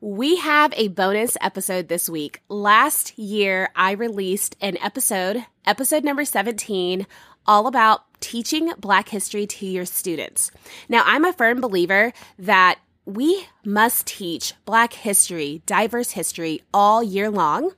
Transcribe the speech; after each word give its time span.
We 0.00 0.36
have 0.36 0.74
a 0.76 0.88
bonus 0.88 1.38
episode 1.40 1.88
this 1.88 2.06
week. 2.06 2.42
Last 2.50 3.18
year, 3.18 3.70
I 3.74 3.92
released 3.92 4.54
an 4.60 4.76
episode, 4.82 5.46
episode 5.64 6.04
number 6.04 6.26
17, 6.26 7.06
all 7.46 7.66
about 7.66 8.02
teaching 8.20 8.74
Black 8.78 9.08
history 9.08 9.46
to 9.46 9.64
your 9.64 9.86
students. 9.86 10.50
Now, 10.90 11.02
I'm 11.06 11.24
a 11.24 11.32
firm 11.32 11.62
believer 11.62 12.12
that 12.38 12.78
we 13.06 13.46
must 13.64 14.06
teach 14.06 14.52
Black 14.66 14.92
history, 14.92 15.62
diverse 15.64 16.10
history 16.10 16.60
all 16.74 17.02
year 17.02 17.30
long. 17.30 17.70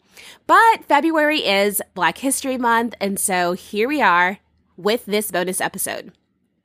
But 0.48 0.87
February 0.89 1.46
is 1.46 1.80
Black 1.95 2.19
History 2.19 2.59
Month, 2.59 2.96
and 3.00 3.21
so 3.21 3.53
here 3.53 3.87
we 3.87 4.03
are 4.03 4.39
with 4.77 5.07
this 5.07 5.30
bonus 5.30 5.61
episode. 5.61 6.11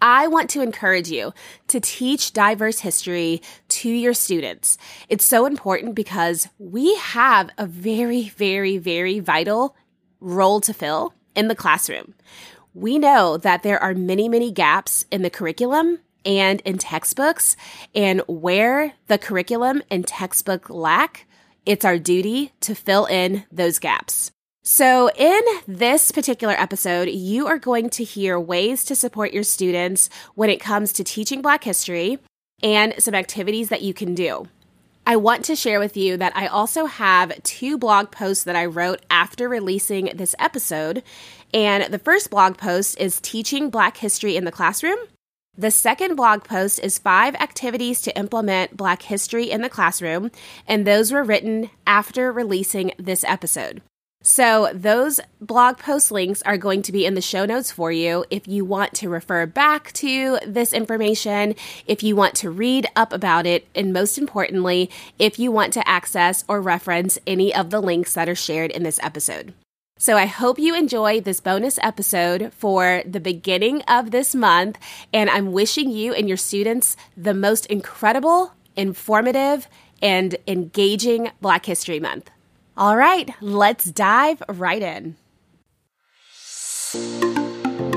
I 0.03 0.27
want 0.27 0.49
to 0.49 0.61
encourage 0.61 1.09
you 1.09 1.33
to 1.69 1.79
teach 1.79 2.33
diverse 2.33 2.81
history 2.81 3.41
to 3.69 3.89
your 3.89 4.13
students. 4.13 4.77
It's 5.07 5.23
so 5.23 5.45
important 5.45 5.95
because 5.95 6.49
we 6.59 6.93
have 6.95 7.49
a 7.57 7.65
very, 7.65 8.27
very, 8.27 8.77
very 8.77 9.19
vital 9.19 9.77
role 10.19 10.59
to 10.59 10.73
fill 10.73 11.13
in 11.37 11.47
the 11.47 11.55
classroom. 11.55 12.15
We 12.73 12.99
know 12.99 13.37
that 13.37 13.63
there 13.63 13.81
are 13.81 13.93
many, 13.93 14.27
many 14.27 14.51
gaps 14.51 15.05
in 15.09 15.21
the 15.21 15.29
curriculum 15.29 15.99
and 16.25 16.59
in 16.65 16.79
textbooks, 16.79 17.55
and 17.95 18.21
where 18.27 18.95
the 19.07 19.17
curriculum 19.17 19.83
and 19.89 20.05
textbook 20.05 20.69
lack, 20.69 21.27
it's 21.65 21.85
our 21.85 21.97
duty 21.97 22.51
to 22.59 22.75
fill 22.75 23.05
in 23.05 23.45
those 23.53 23.79
gaps. 23.79 24.33
So, 24.65 25.09
in 25.17 25.41
this 25.67 26.13
particular 26.13 26.53
episode, 26.53 27.09
you 27.09 27.47
are 27.47 27.57
going 27.57 27.89
to 27.91 28.03
hear 28.05 28.39
ways 28.39 28.85
to 28.85 28.95
support 28.95 29.33
your 29.33 29.43
students 29.43 30.09
when 30.35 30.49
it 30.49 30.61
comes 30.61 30.93
to 30.93 31.03
teaching 31.03 31.41
Black 31.41 31.65
history 31.65 32.19
and 32.61 32.93
some 32.97 33.13
activities 33.13 33.67
that 33.67 33.81
you 33.81 33.93
can 33.93 34.15
do. 34.15 34.47
I 35.05 35.17
want 35.17 35.43
to 35.45 35.57
share 35.57 35.81
with 35.81 35.97
you 35.97 36.15
that 36.15 36.31
I 36.33 36.47
also 36.47 36.85
have 36.85 37.43
two 37.43 37.77
blog 37.77 38.09
posts 38.09 38.45
that 38.45 38.55
I 38.55 38.67
wrote 38.67 39.01
after 39.09 39.49
releasing 39.49 40.05
this 40.15 40.33
episode. 40.39 41.03
And 41.53 41.93
the 41.93 41.99
first 41.99 42.29
blog 42.29 42.57
post 42.57 42.97
is 42.97 43.19
Teaching 43.19 43.69
Black 43.69 43.97
History 43.97 44.37
in 44.37 44.45
the 44.45 44.51
Classroom. 44.51 44.97
The 45.57 45.71
second 45.71 46.15
blog 46.15 46.45
post 46.45 46.79
is 46.79 46.99
five 46.99 47.35
activities 47.35 48.01
to 48.03 48.17
implement 48.17 48.77
Black 48.77 49.01
history 49.01 49.51
in 49.51 49.61
the 49.61 49.67
classroom, 49.67 50.31
and 50.65 50.87
those 50.87 51.11
were 51.11 51.23
written 51.23 51.69
after 51.85 52.31
releasing 52.31 52.93
this 52.97 53.25
episode. 53.25 53.81
So, 54.25 54.69
those 54.73 55.19
blog 55.41 55.77
post 55.79 56.09
links 56.09 56.41
are 56.43 56.57
going 56.57 56.81
to 56.83 56.93
be 56.93 57.05
in 57.05 57.13
the 57.13 57.21
show 57.21 57.45
notes 57.45 57.71
for 57.71 57.91
you 57.91 58.23
if 58.29 58.47
you 58.47 58.63
want 58.63 58.93
to 58.93 59.09
refer 59.09 59.45
back 59.45 59.91
to 59.93 60.39
this 60.47 60.71
information, 60.71 61.55
if 61.87 62.03
you 62.03 62.15
want 62.15 62.33
to 62.35 62.49
read 62.49 62.87
up 62.95 63.11
about 63.11 63.45
it, 63.45 63.67
and 63.75 63.91
most 63.91 64.17
importantly, 64.17 64.89
if 65.19 65.39
you 65.39 65.51
want 65.51 65.73
to 65.73 65.85
access 65.85 66.45
or 66.47 66.61
reference 66.61 67.19
any 67.27 67.53
of 67.53 67.69
the 67.69 67.81
links 67.81 68.13
that 68.13 68.29
are 68.29 68.35
shared 68.35 68.71
in 68.71 68.83
this 68.83 68.97
episode. 69.03 69.53
So, 69.97 70.15
I 70.15 70.25
hope 70.25 70.57
you 70.57 70.73
enjoy 70.73 71.19
this 71.19 71.41
bonus 71.41 71.77
episode 71.81 72.53
for 72.53 73.03
the 73.05 73.19
beginning 73.19 73.81
of 73.89 74.11
this 74.11 74.33
month, 74.33 74.77
and 75.11 75.29
I'm 75.29 75.51
wishing 75.51 75.89
you 75.89 76.13
and 76.13 76.29
your 76.29 76.37
students 76.37 76.95
the 77.17 77.33
most 77.33 77.65
incredible, 77.65 78.53
informative, 78.77 79.67
and 80.01 80.37
engaging 80.47 81.31
Black 81.41 81.65
History 81.65 81.99
Month. 81.99 82.31
All 82.75 82.97
right, 82.97 83.29
let's 83.39 83.85
dive 83.85 84.41
right 84.49 84.81
in. 84.81 85.15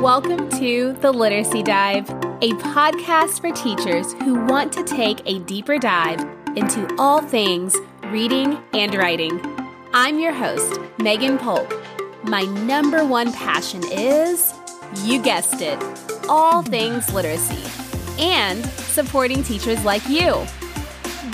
Welcome 0.03 0.51
to 0.51 0.93
The 1.01 1.13
Literacy 1.13 1.63
Dive, 1.63 2.11
a 2.11 2.51
podcast 2.61 3.41
for 3.41 3.51
teachers 3.53 4.13
who 4.23 4.45
want 4.45 4.75
to 4.75 4.85
take 4.85 5.23
a 5.25 5.39
deeper 5.39 5.79
dive 5.79 6.21
into 6.57 6.95
all 6.99 7.23
things 7.23 7.75
reading 8.09 8.63
and 8.75 8.95
writing. 8.95 9.41
I'm 9.95 10.19
your 10.19 10.35
host, 10.35 10.79
Megan 10.99 11.39
Polk. 11.39 11.73
My 12.25 12.43
number 12.43 13.03
one 13.03 13.33
passion 13.33 13.83
is, 13.91 14.53
you 15.05 15.23
guessed 15.23 15.63
it, 15.63 15.83
all 16.29 16.63
things 16.63 17.11
literacy 17.15 17.63
and 18.23 18.63
supporting 18.67 19.43
teachers 19.43 19.83
like 19.87 20.07
you. 20.07 20.47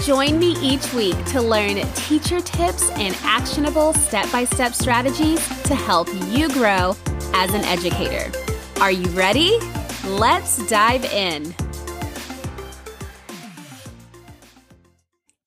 Join 0.01 0.39
me 0.39 0.57
each 0.61 0.93
week 0.95 1.23
to 1.27 1.41
learn 1.43 1.77
teacher 1.95 2.41
tips 2.41 2.91
and 2.93 3.15
actionable 3.23 3.93
step 3.93 4.31
by 4.33 4.45
step 4.45 4.73
strategies 4.73 5.47
to 5.65 5.75
help 5.75 6.09
you 6.29 6.49
grow 6.49 6.97
as 7.35 7.53
an 7.53 7.63
educator. 7.65 8.33
Are 8.81 8.91
you 8.91 9.07
ready? 9.11 9.59
Let's 10.05 10.67
dive 10.67 11.05
in. 11.05 11.55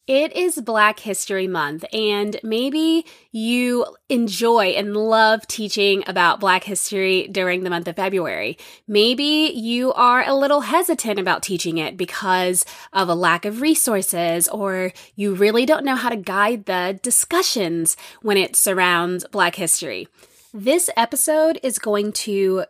It 0.08 0.36
is 0.36 0.62
Black 0.62 1.00
History 1.00 1.48
Month, 1.48 1.84
and 1.92 2.40
maybe 2.44 3.08
you 3.32 3.88
enjoy 4.08 4.66
and 4.68 4.96
love 4.96 5.48
teaching 5.48 6.04
about 6.06 6.40
Black 6.40 6.64
history 6.64 7.28
during 7.28 7.64
the 7.64 7.72
month 7.72 7.88
of 7.88 7.96
February. 7.96 8.60
Maybe 8.88 9.52
you 9.56 9.92
are 9.94 10.24
a 10.24 10.36
little 10.36 10.62
hesitant 10.62 11.18
about 11.18 11.42
teaching 11.42 11.80
it 11.80 11.98
because 11.98 12.66
of 12.94 13.10
a 13.10 13.16
lack 13.16 13.46
of 13.46 13.62
resources, 13.62 14.48
or 14.48 14.94
you 15.16 15.34
really 15.34 15.66
don't 15.66 15.86
know 15.86 15.96
how 15.96 16.10
to 16.10 16.18
guide 16.18 16.66
the 16.66 17.00
discussions 17.02 17.98
when 18.22 18.38
it 18.38 18.56
surrounds 18.56 19.26
Black 19.32 19.56
history. 19.56 20.08
This 20.54 20.88
episode 20.96 21.60
is 21.64 21.80
going 21.80 22.12
to 22.12 22.66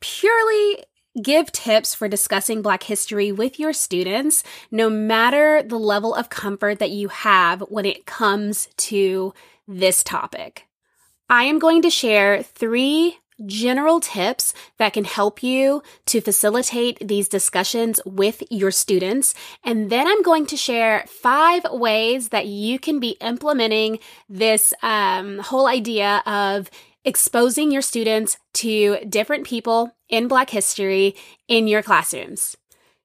purely 0.00 0.82
Give 1.20 1.50
tips 1.50 1.92
for 1.92 2.06
discussing 2.06 2.62
Black 2.62 2.84
history 2.84 3.32
with 3.32 3.58
your 3.58 3.72
students, 3.72 4.44
no 4.70 4.88
matter 4.88 5.60
the 5.60 5.78
level 5.78 6.14
of 6.14 6.30
comfort 6.30 6.78
that 6.78 6.90
you 6.90 7.08
have 7.08 7.62
when 7.62 7.84
it 7.84 8.06
comes 8.06 8.68
to 8.76 9.34
this 9.66 10.04
topic. 10.04 10.66
I 11.28 11.44
am 11.44 11.58
going 11.58 11.82
to 11.82 11.90
share 11.90 12.44
three 12.44 13.18
general 13.46 14.00
tips 14.00 14.54
that 14.78 14.92
can 14.92 15.04
help 15.04 15.42
you 15.42 15.82
to 16.06 16.20
facilitate 16.20 16.98
these 17.00 17.28
discussions 17.28 18.00
with 18.04 18.42
your 18.50 18.70
students. 18.70 19.34
And 19.64 19.90
then 19.90 20.06
I'm 20.06 20.22
going 20.22 20.46
to 20.46 20.56
share 20.56 21.04
five 21.08 21.64
ways 21.70 22.28
that 22.28 22.46
you 22.46 22.78
can 22.78 23.00
be 23.00 23.16
implementing 23.20 23.98
this 24.28 24.74
um, 24.82 25.38
whole 25.38 25.66
idea 25.66 26.22
of 26.26 26.70
exposing 27.04 27.70
your 27.70 27.82
students 27.82 28.36
to 28.54 28.98
different 29.08 29.46
people 29.46 29.96
in 30.08 30.28
Black 30.28 30.50
history 30.50 31.14
in 31.48 31.66
your 31.66 31.82
classrooms. 31.82 32.56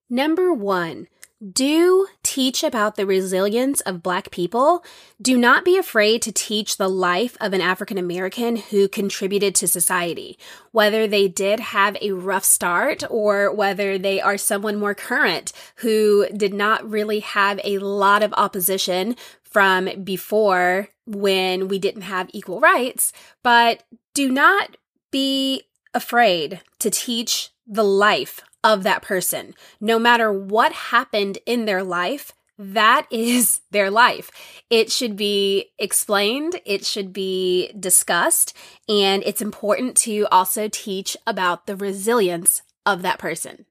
Number 0.09 0.53
one, 0.53 1.07
do 1.51 2.07
teach 2.23 2.63
about 2.63 2.95
the 2.95 3.06
resilience 3.06 3.81
of 3.81 4.01
Black 4.01 4.31
people. 4.31 4.83
Do 5.22 5.38
not 5.38 5.66
be 5.66 5.78
afraid 5.78 6.22
to 6.22 6.31
teach 6.31 6.78
the 6.78 6.88
life 6.88 7.35
of 7.41 7.51
an 7.51 7.61
African 7.61 7.97
American 7.97 8.56
who 8.56 8.88
contributed 8.88 9.53
to 9.56 9.67
society, 9.67 10.39
whether 10.72 11.07
they 11.07 11.27
did 11.27 11.59
have 11.59 11.97
a 12.01 12.12
rough 12.12 12.45
start 12.45 13.03
or 13.09 13.53
whether 13.53 13.97
they 13.97 14.22
are 14.22 14.38
someone 14.38 14.79
more 14.79 14.95
current 14.95 15.51
who 15.77 16.25
did 16.35 16.53
not 16.53 16.89
really 16.89 17.19
have 17.19 17.59
a 17.63 17.79
lot 17.79 18.23
of 18.23 18.33
opposition 18.38 19.16
from 19.56 20.04
before 20.04 20.90
when 21.06 21.70
we 21.70 21.80
didn't 21.80 22.02
have 22.02 22.30
equal 22.34 22.60
rights, 22.60 23.14
but 23.42 23.84
do 24.14 24.30
not 24.30 24.76
be 25.12 25.62
afraid 25.94 26.60
to 26.78 26.90
teach 26.90 27.52
the 27.66 27.82
life 27.82 28.42
of 28.66 28.84
that 28.84 29.02
person. 29.02 29.56
No 29.80 29.98
matter 29.98 30.30
what 30.30 30.74
happened 30.74 31.38
in 31.46 31.64
their 31.64 31.84
life, 31.86 32.34
that 32.58 33.08
is 33.12 33.62
their 33.72 33.90
life. 33.90 34.30
It 34.70 34.92
should 34.92 35.16
be 35.16 35.72
explained, 35.80 36.60
it 36.66 36.86
should 36.86 37.14
be 37.14 37.72
discussed, 37.80 38.54
and 38.90 39.24
it's 39.26 39.42
important 39.42 39.96
to 40.00 40.28
also 40.34 40.68
teach 40.68 41.16
about 41.26 41.66
the 41.66 41.78
resilience 41.78 42.62
of 42.86 43.04
that 43.04 43.20
person. 43.20 43.66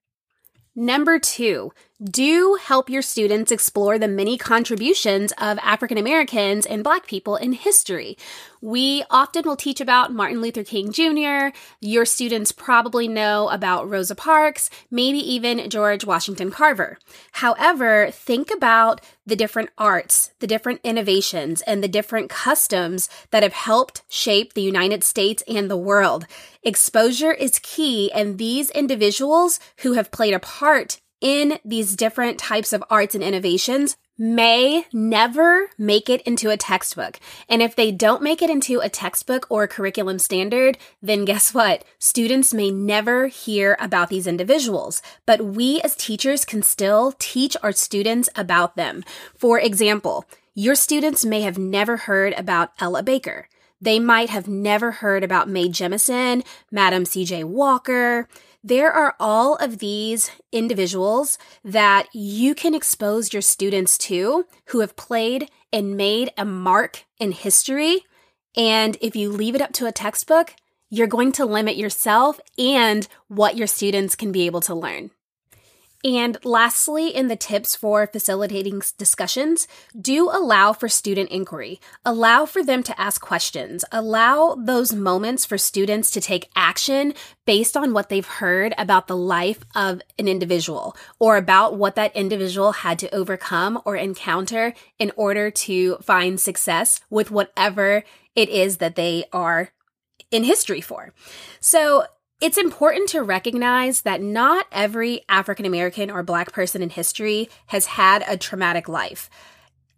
Number 0.74 1.18
two, 1.18 1.72
do 2.02 2.58
help 2.60 2.90
your 2.90 3.02
students 3.02 3.52
explore 3.52 3.98
the 3.98 4.08
many 4.08 4.36
contributions 4.36 5.32
of 5.38 5.58
African 5.62 5.96
Americans 5.96 6.66
and 6.66 6.82
Black 6.82 7.06
people 7.06 7.36
in 7.36 7.52
history. 7.52 8.18
We 8.60 9.04
often 9.10 9.44
will 9.44 9.56
teach 9.56 9.80
about 9.80 10.12
Martin 10.12 10.40
Luther 10.40 10.64
King 10.64 10.90
Jr. 10.90 11.56
Your 11.80 12.04
students 12.04 12.50
probably 12.50 13.06
know 13.06 13.48
about 13.48 13.88
Rosa 13.88 14.16
Parks, 14.16 14.70
maybe 14.90 15.18
even 15.18 15.70
George 15.70 16.04
Washington 16.04 16.50
Carver. 16.50 16.98
However, 17.32 18.10
think 18.10 18.50
about 18.50 19.00
the 19.24 19.36
different 19.36 19.70
arts, 19.78 20.32
the 20.40 20.46
different 20.46 20.80
innovations, 20.82 21.62
and 21.62 21.82
the 21.82 21.88
different 21.88 22.28
customs 22.28 23.08
that 23.30 23.42
have 23.42 23.52
helped 23.52 24.02
shape 24.08 24.54
the 24.54 24.62
United 24.62 25.04
States 25.04 25.44
and 25.46 25.70
the 25.70 25.76
world. 25.76 26.26
Exposure 26.62 27.32
is 27.32 27.60
key, 27.60 28.10
and 28.12 28.38
these 28.38 28.70
individuals 28.70 29.60
who 29.78 29.92
have 29.92 30.10
played 30.10 30.34
a 30.34 30.40
part 30.40 31.00
in 31.24 31.58
these 31.64 31.96
different 31.96 32.38
types 32.38 32.74
of 32.74 32.84
arts 32.90 33.14
and 33.14 33.24
innovations 33.24 33.96
may 34.18 34.86
never 34.92 35.70
make 35.78 36.10
it 36.10 36.20
into 36.22 36.50
a 36.50 36.56
textbook. 36.56 37.18
And 37.48 37.62
if 37.62 37.74
they 37.74 37.90
don't 37.90 38.22
make 38.22 38.42
it 38.42 38.50
into 38.50 38.80
a 38.80 38.90
textbook 38.90 39.46
or 39.48 39.62
a 39.62 39.68
curriculum 39.68 40.18
standard, 40.18 40.76
then 41.02 41.24
guess 41.24 41.54
what? 41.54 41.82
Students 41.98 42.52
may 42.52 42.70
never 42.70 43.28
hear 43.28 43.76
about 43.80 44.10
these 44.10 44.26
individuals, 44.26 45.00
but 45.24 45.40
we 45.44 45.80
as 45.80 45.96
teachers 45.96 46.44
can 46.44 46.62
still 46.62 47.14
teach 47.18 47.56
our 47.62 47.72
students 47.72 48.28
about 48.36 48.76
them. 48.76 49.02
For 49.34 49.58
example, 49.58 50.26
Your 50.56 50.76
students 50.76 51.24
may 51.24 51.40
have 51.40 51.58
never 51.58 51.96
heard 51.96 52.32
about 52.34 52.70
Ella 52.78 53.02
Baker. 53.02 53.48
They 53.80 53.98
might 53.98 54.30
have 54.30 54.46
never 54.46 54.92
heard 54.92 55.24
about 55.24 55.48
Mae 55.48 55.68
Jemison, 55.68 56.46
Madam 56.70 57.04
C.J. 57.04 57.42
Walker. 57.42 58.28
There 58.66 58.90
are 58.90 59.14
all 59.20 59.56
of 59.56 59.76
these 59.76 60.30
individuals 60.50 61.36
that 61.62 62.08
you 62.14 62.54
can 62.54 62.74
expose 62.74 63.30
your 63.30 63.42
students 63.42 63.98
to 63.98 64.46
who 64.68 64.80
have 64.80 64.96
played 64.96 65.50
and 65.70 65.98
made 65.98 66.30
a 66.38 66.46
mark 66.46 67.04
in 67.20 67.32
history. 67.32 68.06
And 68.56 68.96
if 69.02 69.14
you 69.14 69.30
leave 69.30 69.54
it 69.54 69.60
up 69.60 69.74
to 69.74 69.86
a 69.86 69.92
textbook, 69.92 70.54
you're 70.88 71.06
going 71.06 71.32
to 71.32 71.44
limit 71.44 71.76
yourself 71.76 72.40
and 72.56 73.06
what 73.28 73.58
your 73.58 73.66
students 73.66 74.16
can 74.16 74.32
be 74.32 74.46
able 74.46 74.62
to 74.62 74.74
learn. 74.74 75.10
And 76.04 76.36
lastly, 76.44 77.08
in 77.08 77.28
the 77.28 77.36
tips 77.36 77.74
for 77.74 78.06
facilitating 78.06 78.82
discussions, 78.98 79.66
do 79.98 80.28
allow 80.28 80.74
for 80.74 80.86
student 80.86 81.30
inquiry. 81.30 81.80
Allow 82.04 82.44
for 82.44 82.62
them 82.62 82.82
to 82.82 83.00
ask 83.00 83.22
questions. 83.22 83.86
Allow 83.90 84.54
those 84.54 84.92
moments 84.92 85.46
for 85.46 85.56
students 85.56 86.10
to 86.10 86.20
take 86.20 86.50
action 86.54 87.14
based 87.46 87.74
on 87.74 87.94
what 87.94 88.10
they've 88.10 88.26
heard 88.26 88.74
about 88.76 89.06
the 89.06 89.16
life 89.16 89.60
of 89.74 90.02
an 90.18 90.28
individual 90.28 90.94
or 91.18 91.38
about 91.38 91.78
what 91.78 91.94
that 91.96 92.14
individual 92.14 92.72
had 92.72 92.98
to 92.98 93.14
overcome 93.14 93.80
or 93.86 93.96
encounter 93.96 94.74
in 94.98 95.10
order 95.16 95.50
to 95.50 95.96
find 96.02 96.38
success 96.38 97.00
with 97.08 97.30
whatever 97.30 98.04
it 98.36 98.50
is 98.50 98.76
that 98.76 98.96
they 98.96 99.24
are 99.32 99.70
in 100.30 100.44
history 100.44 100.82
for. 100.82 101.14
So 101.60 102.04
it's 102.44 102.58
important 102.58 103.08
to 103.08 103.22
recognize 103.22 104.02
that 104.02 104.20
not 104.20 104.66
every 104.70 105.22
African 105.30 105.64
American 105.64 106.10
or 106.10 106.22
Black 106.22 106.52
person 106.52 106.82
in 106.82 106.90
history 106.90 107.48
has 107.68 107.86
had 107.86 108.22
a 108.28 108.36
traumatic 108.36 108.86
life. 108.86 109.30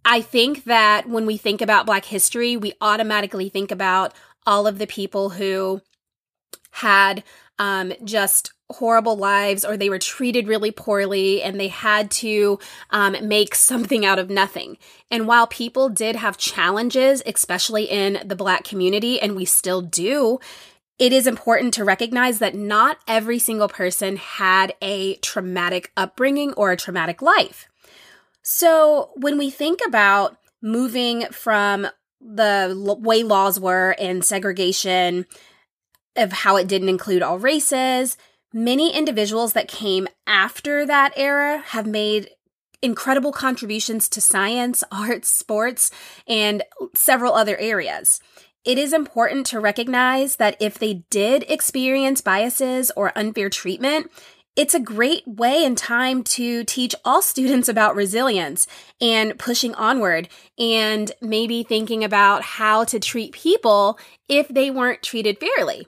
I 0.04 0.20
think 0.20 0.62
that 0.62 1.08
when 1.08 1.26
we 1.26 1.38
think 1.38 1.60
about 1.60 1.86
Black 1.86 2.04
history, 2.04 2.56
we 2.56 2.74
automatically 2.80 3.48
think 3.48 3.72
about 3.72 4.14
all 4.46 4.68
of 4.68 4.78
the 4.78 4.86
people 4.86 5.30
who 5.30 5.82
had 6.70 7.24
um, 7.58 7.92
just 8.04 8.52
horrible 8.70 9.16
lives 9.16 9.64
or 9.64 9.76
they 9.76 9.90
were 9.90 9.98
treated 9.98 10.46
really 10.46 10.70
poorly 10.70 11.42
and 11.42 11.58
they 11.58 11.66
had 11.66 12.12
to 12.12 12.60
um, 12.90 13.16
make 13.22 13.56
something 13.56 14.06
out 14.06 14.20
of 14.20 14.30
nothing. 14.30 14.78
And 15.10 15.26
while 15.26 15.48
people 15.48 15.88
did 15.88 16.14
have 16.14 16.36
challenges, 16.36 17.24
especially 17.26 17.86
in 17.86 18.22
the 18.24 18.36
Black 18.36 18.62
community, 18.62 19.20
and 19.20 19.34
we 19.34 19.46
still 19.46 19.82
do, 19.82 20.38
it 20.98 21.12
is 21.12 21.26
important 21.26 21.74
to 21.74 21.84
recognize 21.84 22.38
that 22.38 22.54
not 22.54 22.98
every 23.06 23.38
single 23.38 23.68
person 23.68 24.16
had 24.16 24.74
a 24.80 25.16
traumatic 25.16 25.92
upbringing 25.96 26.52
or 26.54 26.72
a 26.72 26.76
traumatic 26.76 27.20
life. 27.20 27.68
So 28.42 29.10
when 29.14 29.36
we 29.36 29.50
think 29.50 29.80
about 29.86 30.38
moving 30.62 31.26
from 31.32 31.86
the 32.20 32.96
way 33.00 33.22
laws 33.22 33.60
were 33.60 33.94
and 33.98 34.24
segregation 34.24 35.26
of 36.16 36.32
how 36.32 36.56
it 36.56 36.66
didn't 36.66 36.88
include 36.88 37.22
all 37.22 37.38
races, 37.38 38.16
many 38.52 38.96
individuals 38.96 39.52
that 39.52 39.68
came 39.68 40.08
after 40.26 40.86
that 40.86 41.12
era 41.16 41.58
have 41.58 41.86
made 41.86 42.30
incredible 42.80 43.32
contributions 43.32 44.08
to 44.08 44.20
science, 44.20 44.82
arts, 44.92 45.28
sports, 45.28 45.90
and 46.26 46.62
several 46.94 47.34
other 47.34 47.58
areas 47.58 48.20
it 48.66 48.78
is 48.78 48.92
important 48.92 49.46
to 49.46 49.60
recognize 49.60 50.36
that 50.36 50.56
if 50.60 50.78
they 50.78 51.04
did 51.08 51.44
experience 51.48 52.20
biases 52.20 52.90
or 52.96 53.16
unfair 53.16 53.48
treatment, 53.48 54.10
it's 54.56 54.74
a 54.74 54.80
great 54.80 55.22
way 55.28 55.64
and 55.64 55.78
time 55.78 56.24
to 56.24 56.64
teach 56.64 56.94
all 57.04 57.22
students 57.32 57.68
about 57.68 57.94
resilience 57.94 58.66
and 59.00 59.38
pushing 59.38 59.74
onward 59.76 60.28
and 60.58 61.12
maybe 61.22 61.62
thinking 61.62 62.02
about 62.02 62.42
how 62.42 62.82
to 62.84 62.98
treat 62.98 63.32
people 63.32 63.98
if 64.28 64.48
they 64.48 64.70
weren't 64.70 65.02
treated 65.02 65.38
fairly. 65.38 65.86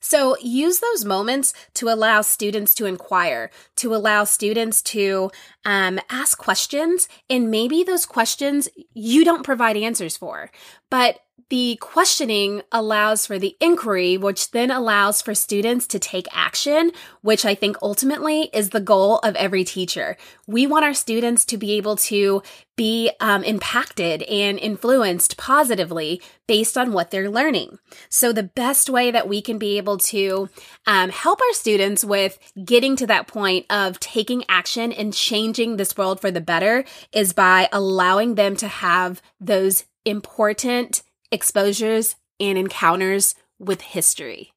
So 0.00 0.36
use 0.40 0.80
those 0.80 1.04
moments 1.04 1.52
to 1.74 1.90
allow 1.90 2.22
students 2.22 2.74
to 2.76 2.86
inquire, 2.86 3.50
to 3.76 3.94
allow 3.94 4.24
students 4.24 4.80
to 4.82 5.30
um, 5.66 6.00
ask 6.08 6.38
questions, 6.38 7.06
and 7.28 7.50
maybe 7.50 7.84
those 7.84 8.06
questions 8.06 8.68
you 8.94 9.26
don't 9.26 9.44
provide 9.44 9.76
answers 9.76 10.16
for, 10.16 10.50
but 10.90 11.18
the 11.50 11.76
questioning 11.80 12.62
allows 12.70 13.26
for 13.26 13.38
the 13.38 13.56
inquiry, 13.60 14.16
which 14.16 14.52
then 14.52 14.70
allows 14.70 15.20
for 15.20 15.34
students 15.34 15.84
to 15.88 15.98
take 15.98 16.28
action, 16.32 16.92
which 17.22 17.44
I 17.44 17.56
think 17.56 17.76
ultimately 17.82 18.50
is 18.52 18.70
the 18.70 18.80
goal 18.80 19.18
of 19.18 19.34
every 19.34 19.64
teacher. 19.64 20.16
We 20.46 20.68
want 20.68 20.84
our 20.84 20.94
students 20.94 21.44
to 21.46 21.56
be 21.56 21.72
able 21.72 21.96
to 21.96 22.42
be 22.76 23.10
um, 23.18 23.42
impacted 23.42 24.22
and 24.22 24.60
influenced 24.60 25.36
positively 25.36 26.22
based 26.46 26.78
on 26.78 26.92
what 26.92 27.10
they're 27.10 27.28
learning. 27.28 27.78
So, 28.08 28.32
the 28.32 28.44
best 28.44 28.88
way 28.88 29.10
that 29.10 29.28
we 29.28 29.42
can 29.42 29.58
be 29.58 29.76
able 29.76 29.98
to 29.98 30.48
um, 30.86 31.10
help 31.10 31.40
our 31.40 31.52
students 31.52 32.04
with 32.04 32.38
getting 32.64 32.94
to 32.96 33.08
that 33.08 33.26
point 33.26 33.66
of 33.70 33.98
taking 33.98 34.44
action 34.48 34.92
and 34.92 35.12
changing 35.12 35.76
this 35.76 35.96
world 35.96 36.20
for 36.20 36.30
the 36.30 36.40
better 36.40 36.84
is 37.12 37.32
by 37.32 37.68
allowing 37.72 38.36
them 38.36 38.54
to 38.56 38.68
have 38.68 39.20
those 39.40 39.84
important 40.06 41.02
exposures, 41.30 42.16
and 42.38 42.56
encounters 42.56 43.34
with 43.58 43.82
history. 43.82 44.52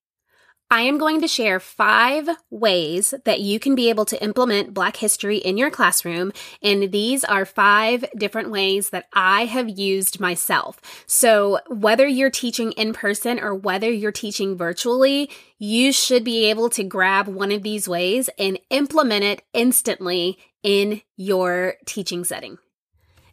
I 0.73 0.81
am 0.81 0.97
going 0.97 1.21
to 1.21 1.27
share 1.27 1.59
five 1.59 2.27
ways 2.49 3.13
that 3.25 3.41
you 3.41 3.59
can 3.59 3.75
be 3.75 3.89
able 3.89 4.05
to 4.05 4.23
implement 4.23 4.73
Black 4.73 4.95
history 4.95 5.37
in 5.37 5.55
your 5.55 5.69
classroom. 5.69 6.31
And 6.63 6.91
these 6.91 7.23
are 7.23 7.45
five 7.45 8.03
different 8.17 8.49
ways 8.49 8.89
that 8.89 9.05
I 9.13 9.45
have 9.45 9.69
used 9.69 10.19
myself. 10.19 10.81
So, 11.05 11.59
whether 11.67 12.07
you're 12.07 12.31
teaching 12.31 12.71
in 12.71 12.91
person 12.91 13.39
or 13.39 13.53
whether 13.53 13.91
you're 13.91 14.11
teaching 14.11 14.57
virtually, 14.57 15.29
you 15.59 15.91
should 15.91 16.23
be 16.23 16.45
able 16.49 16.71
to 16.71 16.83
grab 16.83 17.27
one 17.27 17.51
of 17.51 17.61
these 17.61 17.87
ways 17.87 18.31
and 18.39 18.59
implement 18.71 19.23
it 19.25 19.43
instantly 19.53 20.39
in 20.63 21.03
your 21.17 21.75
teaching 21.85 22.23
setting. 22.23 22.57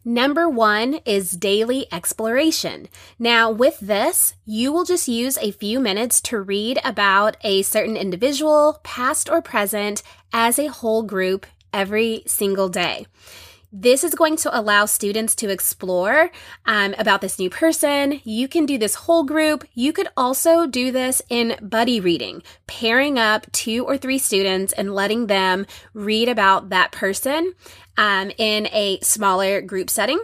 Number 0.05 0.49
one 0.49 1.01
is 1.05 1.33
daily 1.33 1.87
exploration. 1.93 2.89
Now, 3.19 3.51
with 3.51 3.79
this, 3.81 4.33
you 4.47 4.73
will 4.73 4.85
just 4.85 5.09
use 5.09 5.37
a 5.37 5.51
few 5.51 5.79
minutes 5.79 6.23
to 6.23 6.41
read 6.41 6.79
about 6.83 7.37
a 7.43 7.61
certain 7.61 7.99
individual, 7.99 8.81
past 8.83 9.29
or 9.29 9.43
present, 9.43 10.03
as 10.33 10.59
a 10.59 10.69
whole 10.69 11.03
group 11.03 11.47
every 11.73 12.23
single 12.27 12.71
day. 12.71 13.07
This 13.73 14.03
is 14.03 14.17
going 14.17 14.37
to 14.39 14.59
allow 14.59 14.85
students 14.87 15.37
to 15.37 15.49
explore 15.49 16.31
um, 16.67 16.93
about 16.99 17.21
this 17.21 17.39
new 17.39 17.49
person. 17.49 18.21
You 18.25 18.49
can 18.49 18.67
do 18.67 18.77
this 18.77 18.97
whole 18.97 19.23
group. 19.23 19.65
You 19.75 19.93
could 19.93 20.09
also 20.17 20.67
do 20.67 20.91
this 20.91 21.23
in 21.29 21.57
buddy 21.63 22.01
reading, 22.01 22.43
pairing 22.67 23.17
up 23.17 23.51
two 23.53 23.85
or 23.85 23.97
three 23.97 24.19
students 24.19 24.73
and 24.73 24.93
letting 24.93 25.29
them 25.29 25.67
read 25.95 26.29
about 26.29 26.71
that 26.71 26.91
person 26.91 27.55
um, 27.97 28.33
in 28.39 28.67
a 28.73 28.99
smaller 29.03 29.61
group 29.61 29.89
setting. 29.89 30.21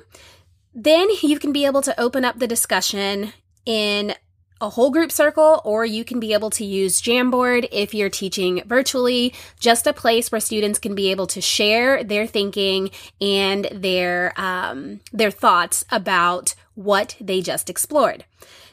Then 0.74 1.06
you 1.22 1.38
can 1.38 1.52
be 1.52 1.66
able 1.66 1.82
to 1.82 1.98
open 2.00 2.24
up 2.24 2.40
the 2.40 2.48
discussion 2.48 3.32
in 3.64 4.14
a 4.60 4.70
whole 4.70 4.90
group 4.90 5.12
circle, 5.12 5.60
or 5.64 5.84
you 5.84 6.04
can 6.04 6.18
be 6.18 6.32
able 6.32 6.50
to 6.50 6.64
use 6.64 7.02
Jamboard 7.02 7.68
if 7.70 7.92
you're 7.92 8.08
teaching 8.08 8.62
virtually, 8.66 9.34
just 9.60 9.86
a 9.86 9.92
place 9.92 10.32
where 10.32 10.40
students 10.40 10.78
can 10.78 10.94
be 10.94 11.10
able 11.10 11.26
to 11.28 11.40
share 11.40 12.02
their 12.02 12.26
thinking 12.26 12.90
and 13.20 13.68
their 13.72 14.32
um, 14.36 15.00
their 15.12 15.30
thoughts 15.30 15.84
about 15.90 16.54
what 16.74 17.16
they 17.20 17.40
just 17.40 17.68
explored. 17.68 18.24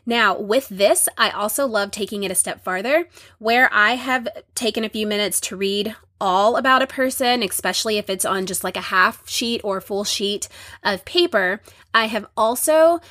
Now, 0.05 0.37
with 0.37 0.67
this, 0.67 1.07
I 1.17 1.29
also 1.29 1.65
love 1.65 1.91
taking 1.91 2.23
it 2.23 2.31
a 2.31 2.35
step 2.35 2.63
farther, 2.63 3.07
where 3.39 3.69
I 3.73 3.95
have 3.95 4.27
taken 4.53 4.83
a 4.83 4.89
few 4.89 5.07
minutes 5.07 5.39
to 5.41 5.55
read 5.55 5.95
all 6.23 6.55
about 6.55 6.81
a 6.81 6.87
person, 6.87 7.43
especially 7.43 7.97
if 7.97 8.09
it's 8.09 8.23
on 8.23 8.45
just 8.45 8.63
like 8.63 8.77
a 8.77 8.81
half 8.81 9.27
sheet 9.27 9.59
or 9.61 9.81
full 9.81 10.05
sheet 10.05 10.47
of 10.81 11.03
paper. 11.03 11.61
I 11.93 12.05
have 12.05 12.25
also 12.37 13.01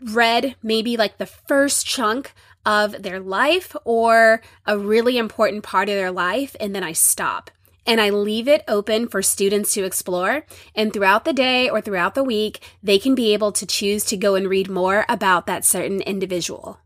read 0.00 0.54
maybe 0.62 0.96
like 0.96 1.18
the 1.18 1.26
first 1.26 1.84
chunk 1.84 2.32
of 2.64 3.02
their 3.02 3.18
life 3.18 3.74
or 3.84 4.40
a 4.66 4.78
really 4.78 5.18
important 5.18 5.64
part 5.64 5.88
of 5.88 5.96
their 5.96 6.12
life, 6.12 6.54
and 6.60 6.72
then 6.72 6.84
I 6.84 6.92
stop. 6.92 7.50
And 7.86 8.00
I 8.00 8.10
leave 8.10 8.46
it 8.46 8.62
open 8.68 9.08
for 9.08 9.20
students 9.20 9.74
to 9.74 9.82
explore. 9.82 10.46
And 10.72 10.92
throughout 10.92 11.24
the 11.24 11.32
day 11.32 11.68
or 11.68 11.80
throughout 11.80 12.14
the 12.14 12.22
week, 12.22 12.62
they 12.84 13.00
can 13.00 13.16
be 13.16 13.32
able 13.32 13.50
to 13.50 13.66
choose 13.66 14.04
to 14.04 14.16
go 14.16 14.36
and 14.36 14.48
read 14.48 14.70
more 14.70 15.04
about 15.08 15.46
that 15.46 15.64
certain 15.64 16.02
individual. 16.02 16.78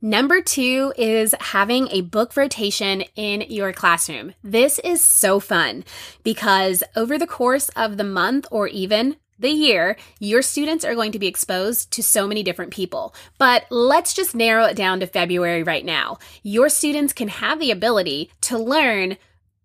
Number 0.00 0.40
two 0.40 0.92
is 0.96 1.34
having 1.40 1.88
a 1.88 2.02
book 2.02 2.36
rotation 2.36 3.02
in 3.16 3.40
your 3.48 3.72
classroom. 3.72 4.32
This 4.44 4.78
is 4.78 5.02
so 5.02 5.40
fun 5.40 5.84
because 6.22 6.84
over 6.94 7.18
the 7.18 7.26
course 7.26 7.68
of 7.70 7.96
the 7.96 8.04
month 8.04 8.46
or 8.52 8.68
even 8.68 9.16
the 9.40 9.50
year, 9.50 9.96
your 10.20 10.40
students 10.40 10.84
are 10.84 10.94
going 10.94 11.10
to 11.12 11.18
be 11.18 11.26
exposed 11.26 11.90
to 11.92 12.02
so 12.04 12.28
many 12.28 12.44
different 12.44 12.72
people. 12.72 13.12
But 13.38 13.66
let's 13.70 14.14
just 14.14 14.36
narrow 14.36 14.66
it 14.66 14.76
down 14.76 15.00
to 15.00 15.06
February 15.08 15.64
right 15.64 15.84
now. 15.84 16.18
Your 16.44 16.68
students 16.68 17.12
can 17.12 17.28
have 17.28 17.58
the 17.58 17.72
ability 17.72 18.30
to 18.42 18.56
learn 18.56 19.16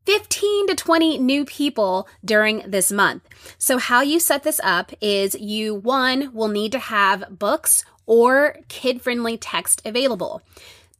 15 0.05 0.67
to 0.67 0.75
20 0.75 1.19
new 1.19 1.45
people 1.45 2.07
during 2.25 2.63
this 2.67 2.91
month. 2.91 3.23
So, 3.57 3.77
how 3.77 4.01
you 4.01 4.19
set 4.19 4.43
this 4.43 4.59
up 4.63 4.91
is 4.99 5.35
you, 5.35 5.75
one, 5.75 6.33
will 6.33 6.49
need 6.49 6.71
to 6.73 6.79
have 6.79 7.39
books 7.39 7.85
or 8.05 8.57
kid 8.67 9.01
friendly 9.01 9.37
text 9.37 9.81
available. 9.85 10.41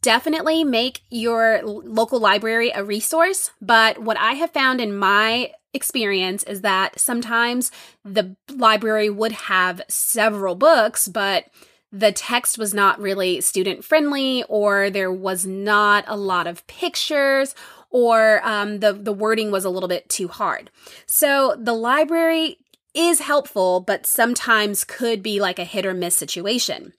Definitely 0.02 0.64
make 0.64 1.02
your 1.10 1.62
local 1.64 2.20
library 2.20 2.72
a 2.76 2.84
resource, 2.84 3.52
but 3.62 4.00
what 4.00 4.18
I 4.18 4.34
have 4.34 4.52
found 4.52 4.82
in 4.82 4.98
my 4.98 5.52
experience 5.74 6.44
is 6.44 6.62
that 6.62 7.00
sometimes 7.00 7.72
the 8.04 8.36
library 8.54 9.10
would 9.10 9.32
have 9.32 9.82
several 9.88 10.56
books, 10.56 11.08
but 11.08 11.46
the 11.92 12.12
text 12.12 12.58
was 12.58 12.74
not 12.74 13.00
really 13.00 13.40
student 13.40 13.86
friendly, 13.86 14.44
or 14.50 14.90
there 14.90 15.12
was 15.12 15.46
not 15.46 16.04
a 16.08 16.18
lot 16.18 16.48
of 16.48 16.66
pictures, 16.68 17.56
or 17.90 18.42
um, 18.44 18.80
the 18.80 18.92
the 18.94 19.14
wording 19.14 19.52
was 19.52 19.64
a 19.64 19.70
little 19.70 19.88
bit 19.88 20.10
too 20.10 20.28
hard. 20.28 20.72
So 21.06 21.56
the 21.58 21.74
library 21.74 22.58
is 22.94 23.22
helpful, 23.22 23.80
but 23.80 24.06
sometimes 24.06 24.84
could 24.84 25.24
be 25.24 25.40
like 25.40 25.60
a 25.60 25.64
hit 25.64 25.86
or 25.86 25.94
miss 25.94 26.16
situation. 26.16 26.94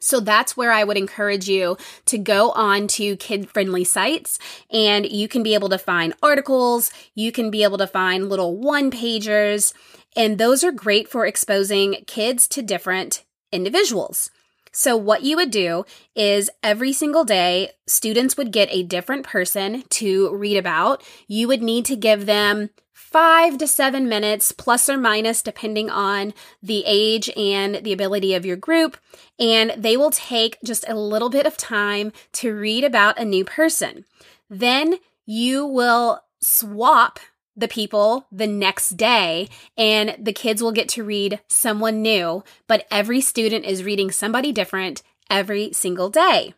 So 0.00 0.18
that's 0.18 0.56
where 0.56 0.72
I 0.72 0.82
would 0.82 0.96
encourage 0.96 1.48
you 1.48 1.76
to 2.06 2.18
go 2.18 2.52
on 2.52 2.88
to 2.88 3.16
kid 3.16 3.50
friendly 3.50 3.84
sites 3.84 4.38
and 4.70 5.06
you 5.06 5.28
can 5.28 5.42
be 5.42 5.54
able 5.54 5.68
to 5.68 5.78
find 5.78 6.14
articles. 6.22 6.90
You 7.14 7.30
can 7.30 7.50
be 7.50 7.62
able 7.62 7.78
to 7.78 7.86
find 7.86 8.28
little 8.28 8.56
one 8.56 8.90
pagers 8.90 9.74
and 10.16 10.38
those 10.38 10.64
are 10.64 10.72
great 10.72 11.08
for 11.08 11.26
exposing 11.26 12.02
kids 12.06 12.48
to 12.48 12.62
different 12.62 13.24
individuals. 13.52 14.30
So, 14.72 14.96
what 14.96 15.22
you 15.22 15.36
would 15.36 15.50
do 15.50 15.84
is 16.14 16.48
every 16.62 16.92
single 16.92 17.24
day, 17.24 17.70
students 17.88 18.36
would 18.36 18.52
get 18.52 18.68
a 18.70 18.84
different 18.84 19.26
person 19.26 19.82
to 19.90 20.34
read 20.34 20.56
about. 20.56 21.02
You 21.26 21.48
would 21.48 21.60
need 21.60 21.84
to 21.86 21.96
give 21.96 22.26
them 22.26 22.70
five 23.10 23.58
to 23.58 23.66
seven 23.66 24.08
minutes, 24.08 24.52
plus 24.52 24.88
or 24.88 24.96
minus, 24.96 25.42
depending 25.42 25.90
on 25.90 26.32
the 26.62 26.84
age 26.86 27.28
and 27.36 27.76
the 27.76 27.92
ability 27.92 28.34
of 28.34 28.46
your 28.46 28.56
group. 28.56 28.96
And 29.38 29.72
they 29.76 29.96
will 29.96 30.10
take 30.10 30.58
just 30.64 30.88
a 30.88 30.94
little 30.94 31.30
bit 31.30 31.46
of 31.46 31.56
time 31.56 32.12
to 32.34 32.54
read 32.54 32.84
about 32.84 33.18
a 33.18 33.24
new 33.24 33.44
person. 33.44 34.04
Then 34.48 34.96
you 35.26 35.66
will 35.66 36.22
swap 36.40 37.20
the 37.56 37.68
people 37.68 38.26
the 38.32 38.46
next 38.46 38.90
day 38.90 39.48
and 39.76 40.16
the 40.18 40.32
kids 40.32 40.62
will 40.62 40.72
get 40.72 40.88
to 40.90 41.04
read 41.04 41.40
someone 41.48 42.00
new, 42.00 42.42
but 42.66 42.86
every 42.90 43.20
student 43.20 43.64
is 43.64 43.84
reading 43.84 44.10
somebody 44.10 44.50
different 44.52 45.02
every 45.28 45.72
single 45.72 46.08
day. 46.08 46.54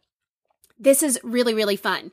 This 0.78 1.02
is 1.02 1.20
really, 1.22 1.54
really 1.54 1.76
fun. 1.76 2.12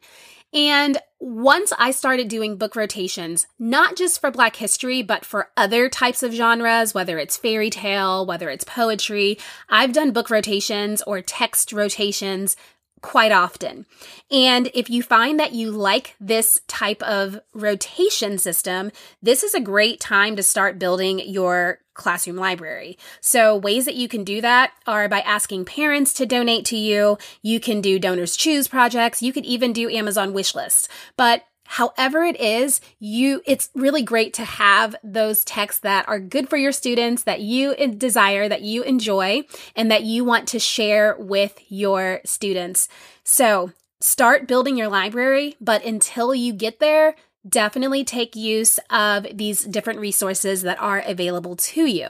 And 0.54 0.98
once 1.20 1.72
I 1.78 1.92
started 1.92 2.28
doing 2.28 2.58
book 2.58 2.76
rotations, 2.76 3.46
not 3.60 3.96
just 3.96 4.20
for 4.20 4.32
Black 4.32 4.56
history, 4.56 5.02
but 5.02 5.26
for 5.26 5.50
other 5.56 5.90
types 5.90 6.24
of 6.24 6.34
genres, 6.34 6.94
whether 6.94 7.20
it's 7.20 7.38
fairy 7.38 7.70
tale, 7.70 8.26
whether 8.26 8.50
it's 8.50 8.64
poetry, 8.64 9.38
I've 9.70 9.94
done 9.94 10.12
book 10.12 10.30
rotations 10.30 11.02
or 11.04 11.22
text 11.22 11.72
rotations 11.72 12.56
quite 13.02 13.32
often. 13.32 13.86
And 14.32 14.70
if 14.74 14.90
you 14.90 15.04
find 15.04 15.40
that 15.40 15.54
you 15.54 15.72
like 15.72 16.16
this 16.20 16.62
type 16.68 17.02
of 17.04 17.40
rotation 17.54 18.38
system, 18.38 18.92
this 19.22 19.44
is 19.44 19.54
a 19.54 19.62
great 19.62 20.00
time 20.00 20.36
to 20.36 20.44
start 20.44 20.80
building 20.80 21.20
your 21.20 21.80
classroom 21.94 22.38
library. 22.38 22.98
So 23.20 23.56
ways 23.56 23.86
that 23.86 23.96
you 23.96 24.08
can 24.08 24.24
do 24.24 24.42
that 24.42 24.72
are 24.88 25.10
by 25.10 25.20
asking 25.20 25.66
parents 25.66 26.14
to 26.14 26.26
donate 26.26 26.66
to 26.66 26.78
you. 26.78 27.18
You 27.42 27.60
can 27.60 27.82
do 27.82 28.00
donors 28.00 28.38
choose 28.38 28.68
projects. 28.68 29.22
You 29.22 29.34
could 29.34 29.46
even 29.46 29.74
do 29.74 29.90
Amazon 29.90 30.34
wish 30.34 30.56
lists. 30.56 30.88
But 31.18 31.44
however 31.70 32.24
it 32.24 32.40
is 32.42 32.82
you 32.98 33.44
it's 33.46 33.70
really 33.76 34.02
great 34.02 34.34
to 34.34 34.44
have 34.44 34.96
those 35.04 35.46
texts 35.46 35.82
that 35.82 36.08
are 36.10 36.20
good 36.20 36.50
for 36.50 36.58
your 36.58 36.72
students 36.72 37.24
that 37.24 37.42
you 37.42 37.76
desire 37.96 38.50
that 38.50 38.64
you 38.64 38.82
enjoy 38.82 39.44
and 39.76 39.92
that 39.92 40.02
you 40.02 40.26
want 40.26 40.48
to 40.48 40.58
share 40.58 41.16
with 41.20 41.60
your 41.70 42.22
students. 42.26 42.90
So 43.24 43.72
start 44.02 44.48
building 44.48 44.78
your 44.78 44.88
library 44.88 45.56
but 45.62 45.86
until 45.86 46.34
you 46.34 46.54
get 46.54 46.80
there 46.80 47.16
definitely 47.48 48.04
take 48.04 48.36
use 48.36 48.80
of 48.90 49.28
these 49.32 49.64
different 49.64 50.00
resources 50.00 50.64
that 50.64 50.80
are 50.82 51.04
available 51.06 51.56
to 51.56 51.86
you 51.86 52.10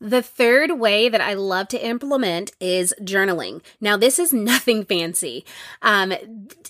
the 0.00 0.22
third 0.22 0.78
way 0.78 1.08
that 1.08 1.20
I 1.20 1.34
love 1.34 1.68
to 1.68 1.86
implement 1.86 2.52
is 2.60 2.94
journaling. 3.00 3.62
Now, 3.80 3.96
this 3.96 4.18
is 4.18 4.32
nothing 4.32 4.84
fancy. 4.84 5.44
Um, 5.82 6.14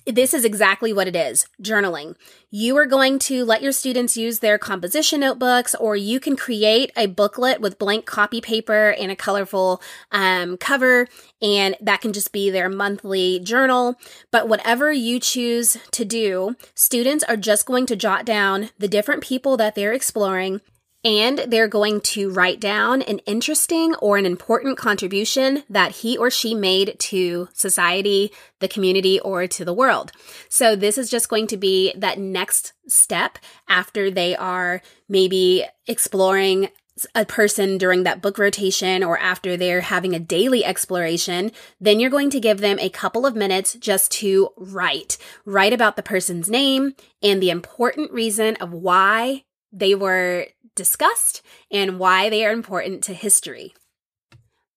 this 0.06 0.32
is 0.32 0.44
exactly 0.44 0.92
what 0.92 1.08
it 1.08 1.16
is 1.16 1.46
journaling. 1.62 2.16
You 2.50 2.76
are 2.78 2.86
going 2.86 3.18
to 3.20 3.44
let 3.44 3.60
your 3.60 3.72
students 3.72 4.16
use 4.16 4.38
their 4.38 4.56
composition 4.56 5.20
notebooks, 5.20 5.74
or 5.74 5.96
you 5.96 6.18
can 6.18 6.34
create 6.34 6.90
a 6.96 7.06
booklet 7.06 7.60
with 7.60 7.78
blank 7.78 8.06
copy 8.06 8.40
paper 8.40 8.90
and 8.98 9.10
a 9.10 9.16
colorful 9.16 9.82
um, 10.10 10.56
cover, 10.56 11.06
and 11.42 11.76
that 11.80 12.00
can 12.00 12.14
just 12.14 12.32
be 12.32 12.48
their 12.48 12.70
monthly 12.70 13.38
journal. 13.40 13.96
But 14.30 14.48
whatever 14.48 14.90
you 14.90 15.20
choose 15.20 15.76
to 15.90 16.04
do, 16.06 16.56
students 16.74 17.24
are 17.24 17.36
just 17.36 17.66
going 17.66 17.84
to 17.86 17.96
jot 17.96 18.24
down 18.24 18.70
the 18.78 18.88
different 18.88 19.22
people 19.22 19.58
that 19.58 19.74
they're 19.74 19.92
exploring 19.92 20.62
and 21.04 21.38
they're 21.46 21.68
going 21.68 22.00
to 22.00 22.30
write 22.30 22.60
down 22.60 23.02
an 23.02 23.18
interesting 23.20 23.94
or 23.96 24.16
an 24.16 24.26
important 24.26 24.76
contribution 24.76 25.62
that 25.70 25.92
he 25.96 26.16
or 26.16 26.30
she 26.30 26.54
made 26.54 26.96
to 26.98 27.48
society, 27.52 28.32
the 28.58 28.68
community, 28.68 29.20
or 29.20 29.46
to 29.46 29.64
the 29.64 29.72
world. 29.72 30.10
So 30.48 30.74
this 30.74 30.98
is 30.98 31.10
just 31.10 31.28
going 31.28 31.46
to 31.48 31.56
be 31.56 31.92
that 31.96 32.18
next 32.18 32.72
step 32.88 33.38
after 33.68 34.10
they 34.10 34.34
are 34.34 34.82
maybe 35.08 35.64
exploring 35.86 36.68
a 37.14 37.24
person 37.24 37.78
during 37.78 38.02
that 38.02 38.20
book 38.20 38.38
rotation 38.38 39.04
or 39.04 39.18
after 39.18 39.56
they're 39.56 39.82
having 39.82 40.14
a 40.14 40.18
daily 40.20 40.64
exploration, 40.64 41.52
then 41.80 42.00
you're 42.00 42.10
going 42.10 42.30
to 42.30 42.40
give 42.40 42.58
them 42.58 42.78
a 42.80 42.88
couple 42.88 43.24
of 43.24 43.36
minutes 43.36 43.74
just 43.74 44.10
to 44.10 44.48
write. 44.56 45.16
Write 45.44 45.72
about 45.72 45.94
the 45.94 46.02
person's 46.02 46.50
name 46.50 46.94
and 47.22 47.42
the 47.42 47.50
important 47.50 48.10
reason 48.12 48.56
of 48.56 48.72
why 48.72 49.44
they 49.72 49.94
were 49.94 50.46
discussed 50.74 51.42
and 51.70 51.98
why 51.98 52.30
they 52.30 52.44
are 52.44 52.52
important 52.52 53.02
to 53.04 53.14
history. 53.14 53.74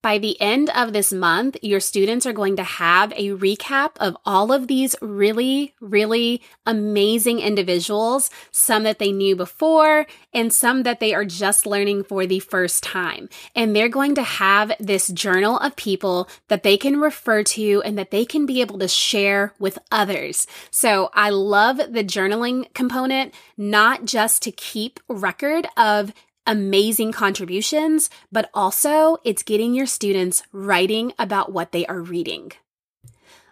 By 0.01 0.17
the 0.17 0.39
end 0.41 0.71
of 0.75 0.93
this 0.93 1.13
month, 1.13 1.57
your 1.61 1.79
students 1.79 2.25
are 2.25 2.33
going 2.33 2.55
to 2.55 2.63
have 2.63 3.13
a 3.13 3.29
recap 3.29 3.91
of 3.97 4.17
all 4.25 4.51
of 4.51 4.67
these 4.67 4.95
really, 4.99 5.75
really 5.79 6.41
amazing 6.65 7.39
individuals, 7.39 8.31
some 8.51 8.81
that 8.81 8.97
they 8.97 9.11
knew 9.11 9.35
before 9.35 10.07
and 10.33 10.51
some 10.51 10.81
that 10.83 10.99
they 10.99 11.13
are 11.13 11.23
just 11.23 11.67
learning 11.67 12.03
for 12.03 12.25
the 12.25 12.39
first 12.39 12.81
time. 12.81 13.29
And 13.55 13.75
they're 13.75 13.89
going 13.89 14.15
to 14.15 14.23
have 14.23 14.71
this 14.79 15.07
journal 15.09 15.59
of 15.59 15.75
people 15.75 16.27
that 16.47 16.63
they 16.63 16.77
can 16.77 16.99
refer 16.99 17.43
to 17.43 17.83
and 17.85 17.95
that 17.99 18.09
they 18.09 18.25
can 18.25 18.47
be 18.47 18.61
able 18.61 18.79
to 18.79 18.87
share 18.87 19.53
with 19.59 19.77
others. 19.91 20.47
So 20.71 21.11
I 21.13 21.29
love 21.29 21.77
the 21.77 22.03
journaling 22.03 22.73
component, 22.73 23.35
not 23.55 24.05
just 24.05 24.41
to 24.43 24.51
keep 24.51 24.99
record 25.07 25.67
of 25.77 26.11
amazing 26.45 27.11
contributions, 27.11 28.09
but 28.31 28.49
also 28.53 29.17
it's 29.23 29.43
getting 29.43 29.73
your 29.73 29.85
students 29.85 30.43
writing 30.51 31.13
about 31.19 31.51
what 31.51 31.71
they 31.71 31.85
are 31.85 32.01
reading. 32.01 32.51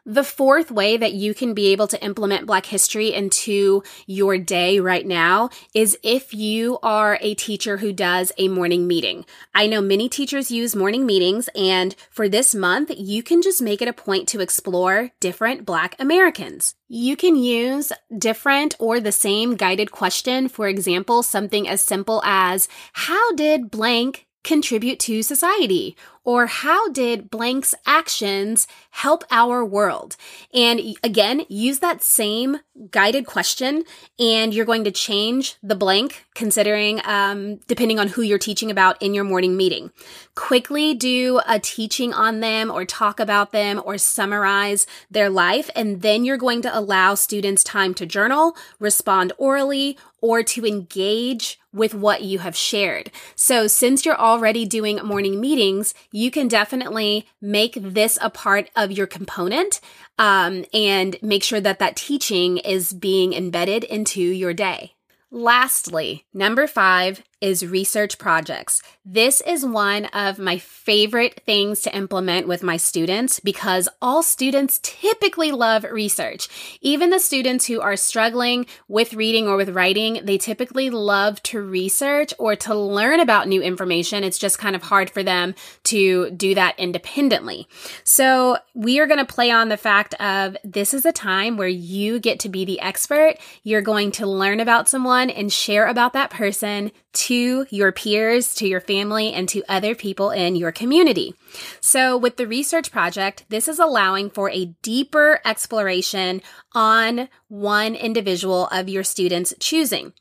The 0.06 0.24
fourth 0.24 0.72
way 0.72 0.98
that 0.98 1.14
you 1.14 1.34
can 1.34 1.54
be 1.54 1.68
able 1.68 1.88
to 1.88 2.04
implement 2.04 2.46
Black 2.46 2.66
history 2.66 3.14
into 3.14 3.84
your 4.08 4.38
day 4.38 4.80
right 4.80 5.06
now 5.06 5.50
is 5.74 5.98
if 6.04 6.34
you 6.34 6.80
are 6.82 7.18
a 7.22 7.36
teacher 7.36 7.78
who 7.78 7.94
does 7.94 8.32
a 8.38 8.48
morning 8.48 8.88
meeting. 8.88 9.26
I 9.54 9.68
know 9.68 9.82
many 9.82 10.10
teachers 10.10 10.52
use 10.52 10.76
morning 10.76 11.06
meetings, 11.06 11.50
and 11.56 11.96
for 12.10 12.30
this 12.30 12.56
month, 12.56 12.92
you 12.96 13.24
can 13.24 13.42
just 13.42 13.62
make 13.62 13.82
it 13.82 13.88
a 13.88 13.94
point 13.94 14.28
to 14.30 14.40
explore 14.40 15.12
different 15.20 15.66
Black 15.66 15.96
Americans. 16.00 16.76
You 16.88 17.16
can 17.16 17.36
use 17.36 17.92
different 18.18 18.76
or 18.80 19.00
the 19.00 19.12
same 19.12 19.56
guided 19.56 19.92
question. 19.92 20.48
For 20.50 20.68
example, 20.68 21.22
something 21.24 21.68
as 21.68 21.82
simple 21.82 22.22
as, 22.26 22.68
How 22.94 23.34
did 23.34 23.70
blank 23.70 24.28
contribute 24.44 25.00
to 25.02 25.22
society? 25.22 25.96
Or 26.24 26.46
how 26.46 26.90
did 26.90 27.30
blank's 27.30 27.74
actions 27.86 28.68
help 28.92 29.24
our 29.32 29.64
world? 29.66 30.16
And 30.54 30.80
again, 31.04 31.46
use 31.50 31.80
that 31.80 32.04
same 32.04 32.60
guided 32.92 33.26
question 33.26 33.84
and 34.18 34.54
you're 34.54 34.66
going 34.66 34.84
to 34.84 34.92
change 34.92 35.56
the 35.62 35.76
blank 35.76 36.26
considering, 36.34 37.02
um, 37.06 37.58
depending 37.68 38.00
on 38.00 38.10
who 38.10 38.22
you're 38.22 38.38
teaching 38.38 38.72
about 38.72 39.02
in 39.02 39.14
your 39.14 39.24
morning 39.24 39.58
meeting. 39.58 39.92
Quickly 40.36 40.94
do 40.94 41.42
a 41.48 41.60
teaching 41.60 42.14
on 42.14 42.40
them 42.40 42.72
or 42.72 42.86
talk 42.86 43.20
about 43.20 43.52
them 43.52 43.82
or 43.84 43.98
summarize 43.98 44.88
their 45.12 45.30
life. 45.30 45.70
And 45.76 46.02
then 46.02 46.24
you're 46.24 46.38
going 46.38 46.62
to 46.62 46.78
allow 46.78 47.16
students 47.16 47.64
time 47.64 47.94
to 47.96 48.06
journal, 48.06 48.56
respond 48.80 49.34
orally, 49.38 49.98
or 50.22 50.44
to 50.44 50.66
engage 50.66 51.60
with 51.72 51.94
what 51.94 52.24
you 52.24 52.40
have 52.40 52.56
shared. 52.56 53.12
So 53.36 53.68
since 53.68 54.06
you're 54.06 54.20
already 54.20 54.66
doing 54.66 54.98
morning 54.98 55.40
meetings, 55.40 55.94
you 56.20 56.32
can 56.32 56.50
definitely 56.50 57.26
make 57.42 57.76
this 57.76 58.20
a 58.22 58.30
part 58.30 58.70
of 58.76 58.92
your 58.92 59.08
component 59.08 59.80
um, 60.18 60.66
and 60.74 61.18
make 61.22 61.44
sure 61.44 61.62
that 61.62 61.80
that 61.80 61.96
teaching 61.96 62.58
is 62.58 62.92
being 62.92 63.32
embedded 63.32 63.86
into 63.86 64.22
your 64.22 64.54
day. 64.54 64.96
Lastly, 65.32 66.26
number 66.34 66.68
five 66.68 67.24
is 67.42 67.66
research 67.66 68.18
projects. 68.18 68.82
This 69.06 69.42
is 69.42 69.66
one 69.66 70.06
of 70.06 70.40
my 70.40 70.58
favorite 70.58 71.42
things 71.46 71.82
to 71.82 71.96
implement 71.96 72.48
with 72.48 72.64
my 72.64 72.78
students 72.78 73.40
because 73.40 73.90
all 74.02 74.22
students 74.22 74.80
typically 74.84 75.52
love 75.52 75.84
research. 75.84 76.78
Even 76.82 77.10
the 77.10 77.20
students 77.20 77.66
who 77.66 77.82
are 77.82 77.96
struggling 77.96 78.66
with 78.88 79.14
reading 79.14 79.48
or 79.48 79.56
with 79.56 79.70
writing, 79.70 80.22
they 80.24 80.38
typically 80.38 80.90
love 80.90 81.42
to 81.44 81.62
research 81.62 82.34
or 82.38 82.56
to 82.58 82.76
learn 82.76 83.20
about 83.20 83.48
new 83.48 83.62
information. 83.62 84.24
It's 84.24 84.38
just 84.38 84.60
kind 84.60 84.76
of 84.76 84.84
hard 84.84 85.10
for 85.10 85.24
them 85.24 85.56
to 85.86 86.30
do 86.32 86.56
that 86.56 86.78
independently. 86.78 87.68
So 88.04 88.58
we 88.76 89.00
are 89.00 89.08
going 89.08 89.26
to 89.26 89.34
play 89.34 89.50
on 89.50 89.70
the 89.70 89.78
fact 89.78 90.14
of 90.16 90.58
this 90.64 90.94
is 90.94 91.06
a 91.06 91.12
time 91.12 91.58
where 91.58 91.68
you 91.68 92.20
get 92.20 92.40
to 92.42 92.50
be 92.50 92.66
the 92.66 92.80
expert. 92.82 93.36
You're 93.64 93.82
going 93.82 94.12
to 94.12 94.28
learn 94.28 94.60
about 94.60 94.90
someone 94.90 95.30
and 95.30 95.52
share 95.52 95.88
about 95.88 96.14
that 96.14 96.30
person 96.30 96.92
to 97.30 97.68
your 97.70 97.92
peers, 97.92 98.56
to 98.56 98.68
your 98.68 98.82
family, 98.82 99.32
and 99.32 99.48
to 99.50 99.64
other 99.70 99.94
people 99.94 100.32
in 100.32 100.56
your 100.56 100.72
community. 100.72 101.36
So, 101.80 102.18
with 102.18 102.38
the 102.38 102.48
research 102.48 102.92
project, 102.92 103.46
this 103.50 103.68
is 103.68 103.78
allowing 103.78 104.32
for 104.32 104.50
a 104.50 104.74
deeper 104.82 105.40
exploration 105.46 106.42
on 106.74 107.30
one 107.48 107.94
individual 107.94 108.66
of 108.72 108.90
your 108.90 109.04
students' 109.04 109.54
choosing. 109.60 110.14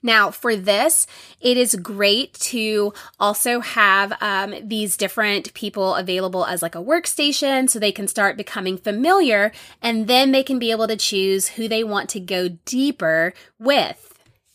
Now, 0.00 0.30
for 0.30 0.54
this, 0.54 1.08
it 1.40 1.56
is 1.56 1.74
great 1.74 2.34
to 2.34 2.92
also 3.18 3.58
have 3.58 4.12
um, 4.20 4.54
these 4.62 4.96
different 4.96 5.52
people 5.54 5.96
available 5.96 6.44
as 6.46 6.62
like 6.62 6.76
a 6.76 6.84
workstation 6.84 7.68
so 7.68 7.80
they 7.80 7.90
can 7.90 8.06
start 8.06 8.36
becoming 8.36 8.78
familiar 8.78 9.50
and 9.82 10.06
then 10.06 10.30
they 10.30 10.44
can 10.44 10.60
be 10.60 10.70
able 10.70 10.86
to 10.86 10.96
choose 10.96 11.48
who 11.48 11.66
they 11.66 11.82
want 11.82 12.08
to 12.10 12.20
go 12.20 12.48
deeper 12.64 13.34
with. 13.58 14.07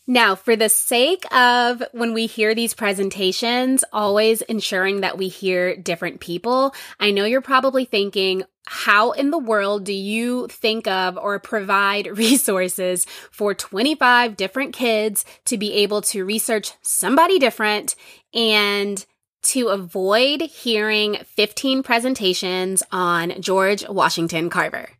Now, 0.06 0.34
for 0.34 0.54
the 0.54 0.68
sake 0.68 1.24
of 1.34 1.82
when 1.92 2.12
we 2.12 2.26
hear 2.26 2.54
these 2.54 2.74
presentations, 2.74 3.84
always 3.90 4.42
ensuring 4.42 5.00
that 5.00 5.16
we 5.16 5.28
hear 5.28 5.76
different 5.76 6.20
people, 6.20 6.74
I 7.00 7.10
know 7.10 7.24
you're 7.24 7.40
probably 7.40 7.86
thinking, 7.86 8.42
how 8.66 9.12
in 9.12 9.30
the 9.30 9.38
world 9.38 9.84
do 9.84 9.94
you 9.94 10.46
think 10.48 10.86
of 10.86 11.16
or 11.16 11.38
provide 11.38 12.06
resources 12.18 13.06
for 13.30 13.54
25 13.54 14.36
different 14.36 14.74
kids 14.74 15.24
to 15.46 15.56
be 15.56 15.72
able 15.72 16.02
to 16.02 16.24
research 16.24 16.72
somebody 16.82 17.38
different 17.38 17.94
and 18.34 19.06
to 19.44 19.68
avoid 19.68 20.42
hearing 20.42 21.16
15 21.24 21.82
presentations 21.82 22.82
on 22.92 23.40
George 23.40 23.88
Washington 23.88 24.50
Carver? 24.50 24.90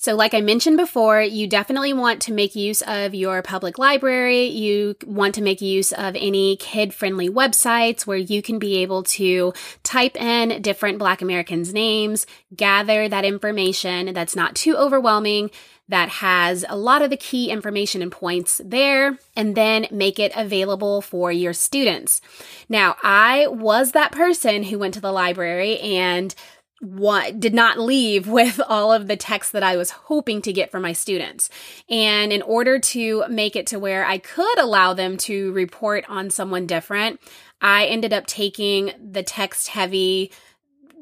So, 0.00 0.14
like 0.14 0.32
I 0.32 0.40
mentioned 0.40 0.76
before, 0.76 1.20
you 1.20 1.48
definitely 1.48 1.92
want 1.92 2.22
to 2.22 2.32
make 2.32 2.54
use 2.54 2.82
of 2.82 3.16
your 3.16 3.42
public 3.42 3.80
library. 3.80 4.44
You 4.44 4.94
want 5.04 5.34
to 5.34 5.42
make 5.42 5.60
use 5.60 5.90
of 5.90 6.14
any 6.14 6.54
kid 6.54 6.94
friendly 6.94 7.28
websites 7.28 8.06
where 8.06 8.16
you 8.16 8.40
can 8.40 8.60
be 8.60 8.76
able 8.76 9.02
to 9.02 9.52
type 9.82 10.14
in 10.14 10.62
different 10.62 11.00
Black 11.00 11.20
Americans' 11.20 11.74
names, 11.74 12.26
gather 12.54 13.08
that 13.08 13.24
information 13.24 14.14
that's 14.14 14.36
not 14.36 14.54
too 14.54 14.76
overwhelming, 14.76 15.50
that 15.88 16.08
has 16.10 16.64
a 16.68 16.76
lot 16.76 17.02
of 17.02 17.10
the 17.10 17.16
key 17.16 17.50
information 17.50 18.00
and 18.00 18.12
points 18.12 18.60
there, 18.64 19.18
and 19.34 19.56
then 19.56 19.88
make 19.90 20.20
it 20.20 20.30
available 20.36 21.02
for 21.02 21.32
your 21.32 21.52
students. 21.52 22.20
Now, 22.68 22.94
I 23.02 23.48
was 23.48 23.92
that 23.92 24.12
person 24.12 24.62
who 24.62 24.78
went 24.78 24.94
to 24.94 25.00
the 25.00 25.10
library 25.10 25.80
and 25.80 26.32
what 26.80 27.40
did 27.40 27.54
not 27.54 27.78
leave 27.78 28.26
with 28.28 28.60
all 28.68 28.92
of 28.92 29.08
the 29.08 29.16
text 29.16 29.52
that 29.52 29.62
I 29.62 29.76
was 29.76 29.90
hoping 29.90 30.42
to 30.42 30.52
get 30.52 30.70
from 30.70 30.82
my 30.82 30.92
students. 30.92 31.50
And 31.88 32.32
in 32.32 32.42
order 32.42 32.78
to 32.78 33.24
make 33.28 33.56
it 33.56 33.66
to 33.68 33.78
where 33.78 34.04
I 34.04 34.18
could 34.18 34.58
allow 34.58 34.94
them 34.94 35.16
to 35.18 35.52
report 35.52 36.04
on 36.08 36.30
someone 36.30 36.66
different, 36.66 37.20
I 37.60 37.86
ended 37.86 38.12
up 38.12 38.26
taking 38.26 38.92
the 39.00 39.22
text 39.22 39.68
heavy 39.68 40.30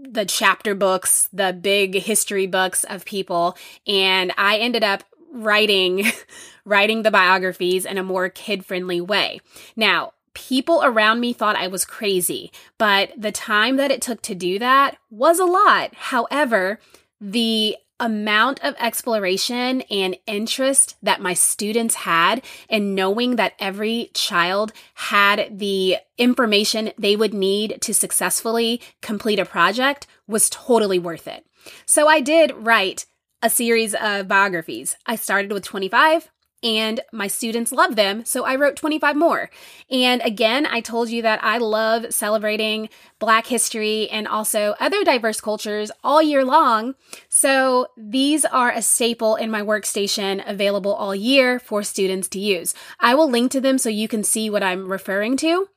the 0.09 0.25
chapter 0.25 0.75
books, 0.75 1.29
the 1.33 1.53
big 1.53 1.95
history 1.95 2.47
books 2.47 2.85
of 2.85 3.05
people, 3.05 3.57
and 3.87 4.33
I 4.39 4.59
ended 4.59 4.85
up 4.85 5.03
writing 5.33 6.07
writing 6.65 7.03
the 7.03 7.11
biographies 7.11 7.85
in 7.85 7.99
a 7.99 8.03
more 8.03 8.29
kid-friendly 8.29 9.01
way. 9.01 9.41
Now, 9.77 10.13
people 10.37 10.83
around 10.85 11.19
me 11.19 11.33
thought 11.33 11.57
I 11.57 11.67
was 11.67 11.87
crazy, 11.87 12.53
but 12.77 13.11
the 13.17 13.33
time 13.33 13.77
that 13.77 13.91
it 13.91 14.03
took 14.03 14.21
to 14.23 14.35
do 14.35 14.59
that 14.59 14.99
was 15.09 15.39
a 15.39 15.47
lot. 15.47 15.95
However, 15.95 16.79
the 17.19 17.77
amount 17.99 18.63
of 18.63 18.75
exploration 18.79 19.81
and 19.91 20.15
interest 20.27 20.97
that 21.03 21.23
my 21.23 21.33
students 21.33 21.95
had 21.95 22.45
and 22.69 22.95
knowing 22.95 23.37
that 23.37 23.55
every 23.59 24.11
child 24.13 24.75
had 24.93 25.59
the 25.59 25.97
information 26.19 26.93
they 26.99 27.17
would 27.17 27.33
need 27.33 27.79
to 27.81 27.95
successfully 27.95 28.83
complete 29.01 29.39
a 29.39 29.47
project 29.47 30.07
was 30.29 30.51
totally 30.51 30.99
worth 30.99 31.27
it. 31.27 31.47
So 31.87 32.07
I 32.07 32.21
did 32.21 32.53
write 32.55 33.07
a 33.41 33.49
series 33.49 33.95
of 33.95 34.29
biographies. 34.29 34.97
I 35.07 35.17
started 35.17 35.51
with 35.51 35.65
25 35.65 36.31
and 36.63 37.01
my 37.13 37.27
students 37.27 37.73
love 37.73 37.97
them. 37.97 38.25
So 38.25 38.45
I 38.45 38.57
wrote 38.57 38.77
25 38.77 39.17
more. 39.17 39.51
And 39.91 40.23
again, 40.23 40.67
I 40.67 40.81
told 40.81 41.11
you 41.11 41.23
that 41.23 41.43
I 41.43 41.59
love 41.59 42.13
celebrating 42.13 42.89
Black 43.19 43.47
history 43.47 44.09
and 44.11 44.27
also 44.27 44.75
other 44.81 45.05
diverse 45.05 45.41
cultures 45.41 45.91
all 46.03 46.23
year 46.23 46.45
long. 46.45 46.95
So 47.29 47.89
these 47.97 48.45
are 48.45 48.71
a 48.71 48.83
staple 48.83 49.37
in 49.37 49.51
my 49.51 49.63
workstation 49.63 50.43
available 50.49 50.95
all 50.95 51.15
year 51.15 51.59
for 51.59 51.83
students 51.83 52.29
to 52.29 52.41
use. 52.41 52.75
I 53.01 53.15
will 53.15 53.31
link 53.31 53.53
to 53.53 53.61
them 53.61 53.79
so 53.79 53.89
you 53.89 54.09
can 54.09 54.25
see 54.25 54.51
what 54.51 54.63
I'm 54.63 54.91
referring 54.91 55.37
to. 55.39 55.69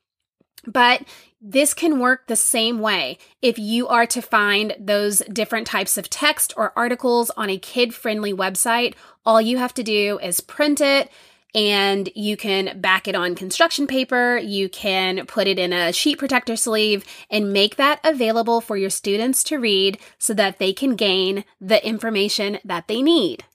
But 0.65 1.03
this 1.41 1.73
can 1.73 1.99
work 1.99 2.27
the 2.27 2.35
same 2.35 2.79
way 2.79 3.17
if 3.41 3.57
you 3.57 3.87
are 3.87 4.05
to 4.07 4.21
find 4.21 4.75
those 4.79 5.19
different 5.31 5.67
types 5.67 5.97
of 5.97 6.09
text 6.09 6.53
or 6.57 6.73
articles 6.75 7.29
on 7.37 7.49
a 7.49 7.57
kid 7.57 7.93
friendly 7.93 8.33
website. 8.33 8.95
All 9.25 9.41
you 9.41 9.57
have 9.57 9.73
to 9.75 9.83
do 9.83 10.19
is 10.21 10.41
print 10.41 10.81
it 10.81 11.09
and 11.55 12.09
you 12.13 12.37
can 12.37 12.79
back 12.79 13.07
it 13.07 13.15
on 13.15 13.35
construction 13.35 13.87
paper. 13.87 14.37
You 14.37 14.69
can 14.69 15.25
put 15.25 15.47
it 15.47 15.57
in 15.57 15.73
a 15.73 15.91
sheet 15.93 16.19
protector 16.19 16.55
sleeve 16.55 17.03
and 17.29 17.51
make 17.51 17.77
that 17.77 17.99
available 18.03 18.61
for 18.61 18.77
your 18.77 18.89
students 18.89 19.43
to 19.45 19.57
read 19.57 19.97
so 20.17 20.33
that 20.33 20.59
they 20.59 20.73
can 20.73 20.95
gain 20.95 21.45
the 21.59 21.85
information 21.85 22.59
that 22.63 22.87
they 22.87 23.01
need. 23.01 23.45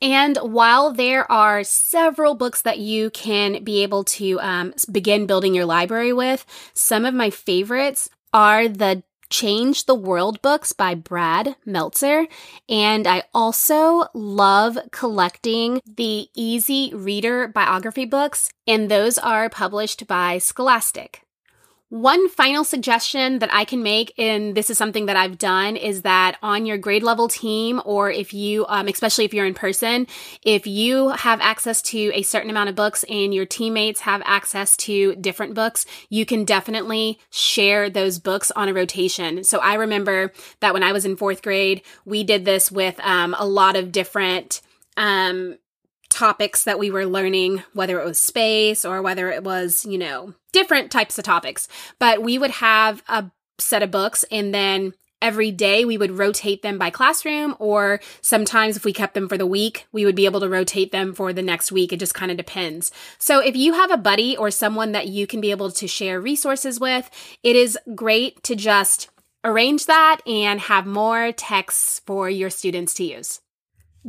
And 0.00 0.36
while 0.38 0.92
there 0.92 1.30
are 1.30 1.64
several 1.64 2.34
books 2.34 2.62
that 2.62 2.78
you 2.78 3.10
can 3.10 3.64
be 3.64 3.82
able 3.82 4.04
to 4.04 4.40
um, 4.40 4.74
begin 4.90 5.26
building 5.26 5.54
your 5.54 5.64
library 5.64 6.12
with, 6.12 6.46
some 6.72 7.04
of 7.04 7.14
my 7.14 7.30
favorites 7.30 8.08
are 8.32 8.68
the 8.68 9.02
Change 9.30 9.84
the 9.84 9.94
World 9.94 10.40
books 10.40 10.72
by 10.72 10.94
Brad 10.94 11.56
Meltzer. 11.66 12.26
And 12.68 13.06
I 13.06 13.24
also 13.34 14.06
love 14.14 14.78
collecting 14.90 15.82
the 15.84 16.28
Easy 16.34 16.92
Reader 16.94 17.48
biography 17.48 18.06
books, 18.06 18.50
and 18.66 18.90
those 18.90 19.18
are 19.18 19.50
published 19.50 20.06
by 20.06 20.38
Scholastic. 20.38 21.27
One 21.90 22.28
final 22.28 22.64
suggestion 22.64 23.38
that 23.38 23.48
I 23.50 23.64
can 23.64 23.82
make, 23.82 24.12
and 24.18 24.54
this 24.54 24.68
is 24.68 24.76
something 24.76 25.06
that 25.06 25.16
I've 25.16 25.38
done, 25.38 25.74
is 25.74 26.02
that 26.02 26.36
on 26.42 26.66
your 26.66 26.76
grade 26.76 27.02
level 27.02 27.28
team, 27.28 27.80
or 27.82 28.10
if 28.10 28.34
you, 28.34 28.66
um, 28.68 28.88
especially 28.88 29.24
if 29.24 29.32
you're 29.32 29.46
in 29.46 29.54
person, 29.54 30.06
if 30.42 30.66
you 30.66 31.08
have 31.08 31.40
access 31.40 31.80
to 31.82 32.10
a 32.12 32.20
certain 32.20 32.50
amount 32.50 32.68
of 32.68 32.74
books 32.74 33.06
and 33.08 33.32
your 33.32 33.46
teammates 33.46 34.00
have 34.00 34.20
access 34.26 34.76
to 34.76 35.14
different 35.16 35.54
books, 35.54 35.86
you 36.10 36.26
can 36.26 36.44
definitely 36.44 37.18
share 37.30 37.88
those 37.88 38.18
books 38.18 38.50
on 38.50 38.68
a 38.68 38.74
rotation. 38.74 39.42
So 39.42 39.58
I 39.58 39.74
remember 39.74 40.34
that 40.60 40.74
when 40.74 40.82
I 40.82 40.92
was 40.92 41.06
in 41.06 41.16
fourth 41.16 41.40
grade, 41.40 41.80
we 42.04 42.22
did 42.22 42.44
this 42.44 42.70
with 42.70 43.00
um, 43.00 43.34
a 43.38 43.46
lot 43.46 43.76
of 43.76 43.92
different 43.92 44.60
um, 44.98 45.56
topics 46.08 46.64
that 46.64 46.78
we 46.78 46.90
were 46.90 47.06
learning, 47.06 47.62
whether 47.74 48.00
it 48.00 48.04
was 48.04 48.18
space 48.18 48.84
or 48.84 49.02
whether 49.02 49.30
it 49.30 49.44
was, 49.44 49.84
you 49.84 49.98
know, 49.98 50.34
different 50.52 50.90
types 50.90 51.18
of 51.18 51.24
topics. 51.24 51.68
But 51.98 52.22
we 52.22 52.38
would 52.38 52.50
have 52.52 53.02
a 53.08 53.30
set 53.58 53.82
of 53.82 53.90
books 53.90 54.24
and 54.30 54.54
then 54.54 54.94
every 55.20 55.50
day 55.50 55.84
we 55.84 55.98
would 55.98 56.16
rotate 56.16 56.62
them 56.62 56.78
by 56.78 56.90
classroom 56.90 57.54
or 57.58 58.00
sometimes 58.20 58.76
if 58.76 58.84
we 58.84 58.92
kept 58.92 59.14
them 59.14 59.28
for 59.28 59.36
the 59.36 59.46
week 59.46 59.86
we 59.90 60.04
would 60.04 60.14
be 60.14 60.26
able 60.26 60.38
to 60.38 60.48
rotate 60.48 60.92
them 60.92 61.12
for 61.12 61.32
the 61.32 61.42
next 61.42 61.72
week. 61.72 61.92
It 61.92 61.98
just 61.98 62.14
kind 62.14 62.30
of 62.30 62.36
depends. 62.36 62.92
So 63.18 63.40
if 63.40 63.56
you 63.56 63.72
have 63.74 63.90
a 63.90 63.96
buddy 63.96 64.36
or 64.36 64.50
someone 64.50 64.92
that 64.92 65.08
you 65.08 65.26
can 65.26 65.40
be 65.40 65.50
able 65.50 65.72
to 65.72 65.88
share 65.88 66.20
resources 66.20 66.78
with 66.78 67.10
it 67.42 67.56
is 67.56 67.78
great 67.94 68.42
to 68.44 68.54
just 68.54 69.10
arrange 69.44 69.86
that 69.86 70.20
and 70.26 70.60
have 70.60 70.86
more 70.86 71.32
texts 71.32 72.00
for 72.06 72.30
your 72.30 72.50
students 72.50 72.94
to 72.94 73.04
use 73.04 73.40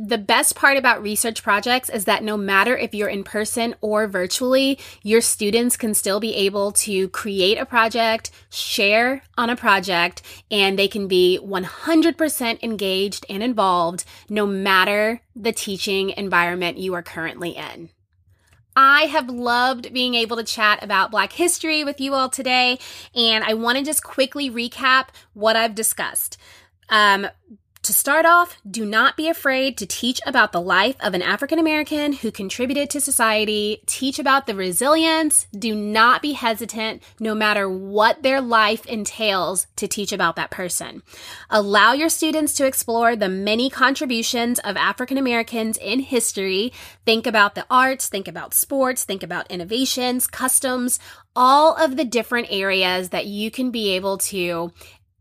The 0.02 0.16
best 0.16 0.56
part 0.56 0.78
about 0.78 1.02
research 1.02 1.42
projects 1.42 1.90
is 1.90 2.06
that 2.06 2.24
no 2.24 2.38
matter 2.38 2.74
if 2.74 2.94
you're 2.94 3.10
in 3.10 3.22
person 3.22 3.74
or 3.82 4.06
virtually, 4.06 4.78
your 5.02 5.20
students 5.20 5.76
can 5.76 5.92
still 5.92 6.20
be 6.20 6.34
able 6.36 6.72
to 6.72 7.10
create 7.10 7.58
a 7.58 7.66
project, 7.66 8.30
share 8.48 9.22
on 9.36 9.50
a 9.50 9.56
project, 9.56 10.22
and 10.50 10.78
they 10.78 10.88
can 10.88 11.06
be 11.06 11.38
100% 11.42 12.62
engaged 12.62 13.26
and 13.28 13.42
involved 13.42 14.06
no 14.30 14.46
matter 14.46 15.20
the 15.36 15.52
teaching 15.52 16.08
environment 16.16 16.78
you 16.78 16.94
are 16.94 17.02
currently 17.02 17.50
in. 17.50 17.90
I 18.74 19.02
have 19.02 19.28
loved 19.28 19.92
being 19.92 20.14
able 20.14 20.38
to 20.38 20.44
chat 20.44 20.82
about 20.82 21.10
Black 21.10 21.32
history 21.32 21.84
with 21.84 22.00
you 22.00 22.14
all 22.14 22.30
today, 22.30 22.78
and 23.14 23.44
I 23.44 23.52
want 23.52 23.76
to 23.76 23.84
just 23.84 24.02
quickly 24.02 24.50
recap 24.50 25.08
what 25.34 25.56
I've 25.56 25.74
discussed. 25.74 26.38
Um, 26.88 27.28
to 27.90 27.94
start 27.94 28.24
off, 28.24 28.56
do 28.70 28.86
not 28.86 29.16
be 29.16 29.28
afraid 29.28 29.76
to 29.76 29.84
teach 29.84 30.20
about 30.24 30.52
the 30.52 30.60
life 30.60 30.94
of 31.00 31.12
an 31.12 31.22
African 31.22 31.58
American 31.58 32.12
who 32.12 32.30
contributed 32.30 32.88
to 32.90 33.00
society. 33.00 33.82
Teach 33.84 34.20
about 34.20 34.46
the 34.46 34.54
resilience. 34.54 35.48
Do 35.52 35.74
not 35.74 36.22
be 36.22 36.34
hesitant, 36.34 37.02
no 37.18 37.34
matter 37.34 37.68
what 37.68 38.22
their 38.22 38.40
life 38.40 38.86
entails, 38.86 39.66
to 39.74 39.88
teach 39.88 40.12
about 40.12 40.36
that 40.36 40.52
person. 40.52 41.02
Allow 41.50 41.92
your 41.94 42.10
students 42.10 42.54
to 42.54 42.66
explore 42.66 43.16
the 43.16 43.28
many 43.28 43.68
contributions 43.68 44.60
of 44.60 44.76
African 44.76 45.18
Americans 45.18 45.76
in 45.76 45.98
history. 45.98 46.72
Think 47.04 47.26
about 47.26 47.56
the 47.56 47.66
arts, 47.68 48.08
think 48.08 48.28
about 48.28 48.54
sports, 48.54 49.02
think 49.02 49.24
about 49.24 49.50
innovations, 49.50 50.28
customs, 50.28 51.00
all 51.34 51.74
of 51.74 51.96
the 51.96 52.04
different 52.04 52.48
areas 52.50 53.08
that 53.08 53.26
you 53.26 53.50
can 53.50 53.72
be 53.72 53.90
able 53.96 54.18
to 54.18 54.72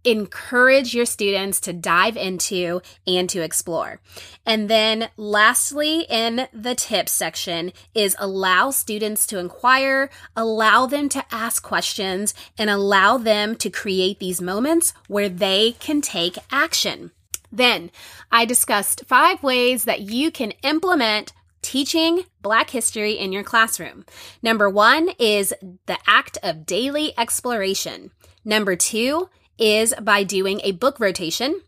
encourage 0.04 0.94
your 0.94 1.06
students 1.06 1.60
to 1.62 1.74
dive 1.74 2.18
into 2.18 2.82
and 3.06 3.30
to 3.30 3.42
explore. 3.42 4.00
And 4.46 4.70
then 4.70 5.10
lastly, 5.18 6.06
in 6.10 6.48
the 6.54 6.76
tips 6.76 7.12
section 7.12 7.72
is 7.94 8.16
allow 8.20 8.72
students 8.72 9.28
to 9.28 9.40
inquire, 9.40 10.10
allow 10.36 10.86
them 10.86 11.10
to 11.10 11.26
ask 11.32 11.62
questions, 11.62 12.34
and 12.58 12.70
allow 12.70 13.18
them 13.18 13.56
to 13.58 13.70
create 13.70 14.20
these 14.20 14.42
moments 14.42 14.94
where 15.08 15.30
they 15.30 15.74
can 15.80 16.02
take 16.02 16.38
action. 16.52 17.12
Then 17.52 17.92
I 18.32 18.46
discussed 18.46 19.06
five 19.08 19.42
ways 19.42 19.86
that 19.86 20.02
you 20.02 20.32
can 20.32 20.52
implement 20.64 21.34
teaching 21.62 22.24
Black 22.42 22.70
history 22.70 23.14
in 23.14 23.34
your 23.34 23.44
classroom. 23.44 24.06
Number 24.42 24.70
one 24.70 25.10
is 25.20 25.54
the 25.88 25.98
act 26.08 26.38
of 26.42 26.66
daily 26.66 27.14
exploration. 27.18 28.12
Number 28.46 28.76
two 28.76 29.30
is 29.60 29.94
by 30.02 30.24
doing 30.24 30.62
a 30.64 30.72
book 30.72 31.00
rotation. 31.00 31.62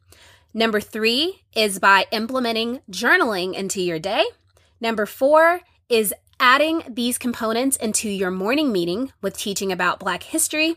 Number 0.54 0.82
three 0.82 1.42
is 1.56 1.80
by 1.80 2.06
implementing 2.12 2.80
journaling 2.90 3.54
into 3.54 3.82
your 3.82 4.00
day. 4.00 4.26
Number 4.80 5.06
four 5.06 5.62
is 5.90 6.14
adding 6.40 6.84
these 6.90 7.18
components 7.18 7.78
into 7.78 8.10
your 8.10 8.32
morning 8.32 8.72
meeting 8.72 9.14
with 9.22 9.38
teaching 9.38 9.72
about 9.72 10.00
Black 10.00 10.24
history. 10.24 10.76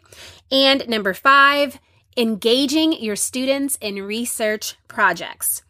And 0.52 0.86
number 0.88 1.14
five, 1.14 1.78
engaging 2.16 2.92
your 2.92 3.16
students 3.16 3.78
in 3.80 4.02
research 4.02 4.76
projects. 4.86 5.62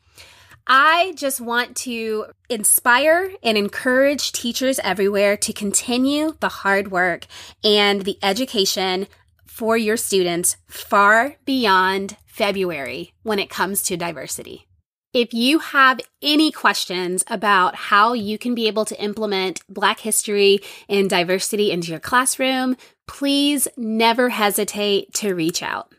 I 0.66 1.12
just 1.16 1.40
want 1.40 1.76
to 1.78 2.26
inspire 2.48 3.30
and 3.42 3.58
encourage 3.58 4.32
teachers 4.32 4.80
everywhere 4.82 5.36
to 5.36 5.52
continue 5.52 6.36
the 6.40 6.48
hard 6.48 6.90
work 6.90 7.26
and 7.62 8.02
the 8.02 8.18
education 8.22 9.06
for 9.54 9.76
your 9.76 9.96
students 9.96 10.56
far 10.66 11.36
beyond 11.44 12.16
February 12.26 13.12
when 13.22 13.38
it 13.38 13.48
comes 13.48 13.84
to 13.84 13.96
diversity. 13.96 14.66
If 15.12 15.32
you 15.32 15.60
have 15.60 16.00
any 16.20 16.50
questions 16.50 17.22
about 17.28 17.76
how 17.76 18.14
you 18.14 18.36
can 18.36 18.56
be 18.56 18.66
able 18.66 18.84
to 18.86 19.00
implement 19.00 19.60
Black 19.68 20.00
history 20.00 20.58
and 20.88 21.08
diversity 21.08 21.70
into 21.70 21.92
your 21.92 22.00
classroom, 22.00 22.76
please 23.06 23.68
never 23.76 24.30
hesitate 24.30 25.14
to 25.14 25.34
reach 25.34 25.62
out. 25.62 25.94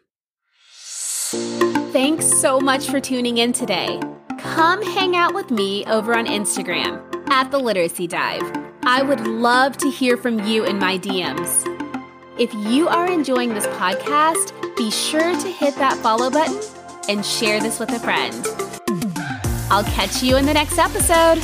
Thanks 1.94 2.26
so 2.26 2.60
much 2.60 2.88
for 2.88 3.00
tuning 3.00 3.38
in 3.38 3.54
today. 3.54 4.02
Come 4.38 4.82
hang 4.82 5.16
out 5.16 5.34
with 5.34 5.50
me 5.50 5.86
over 5.86 6.14
on 6.14 6.26
Instagram 6.26 7.02
at 7.30 7.52
the 7.52 7.58
Literacy 7.58 8.06
Dive. 8.06 8.44
I 8.84 9.02
would 9.02 9.26
love 9.26 9.78
to 9.78 9.90
hear 9.90 10.18
from 10.18 10.46
you 10.46 10.66
in 10.66 10.78
my 10.78 10.98
DMs. 10.98 11.85
If 12.38 12.54
you 12.54 12.90
are 12.90 13.10
enjoying 13.10 13.54
this 13.54 13.66
podcast, 13.68 14.52
be 14.76 14.92
sure 14.92 15.40
to 15.40 15.48
hit 15.48 15.74
that 15.76 15.98
follow 16.00 16.30
button 16.30 16.60
and 17.08 17.26
share 17.26 17.62
this 17.62 17.80
with 17.80 17.92
a 17.92 18.00
friend. 18.00 18.46
I'll 19.72 19.86
catch 19.86 20.22
you 20.22 20.36
in 20.36 20.46
the 20.46 20.54
next 20.54 20.78
episode. 20.78 21.42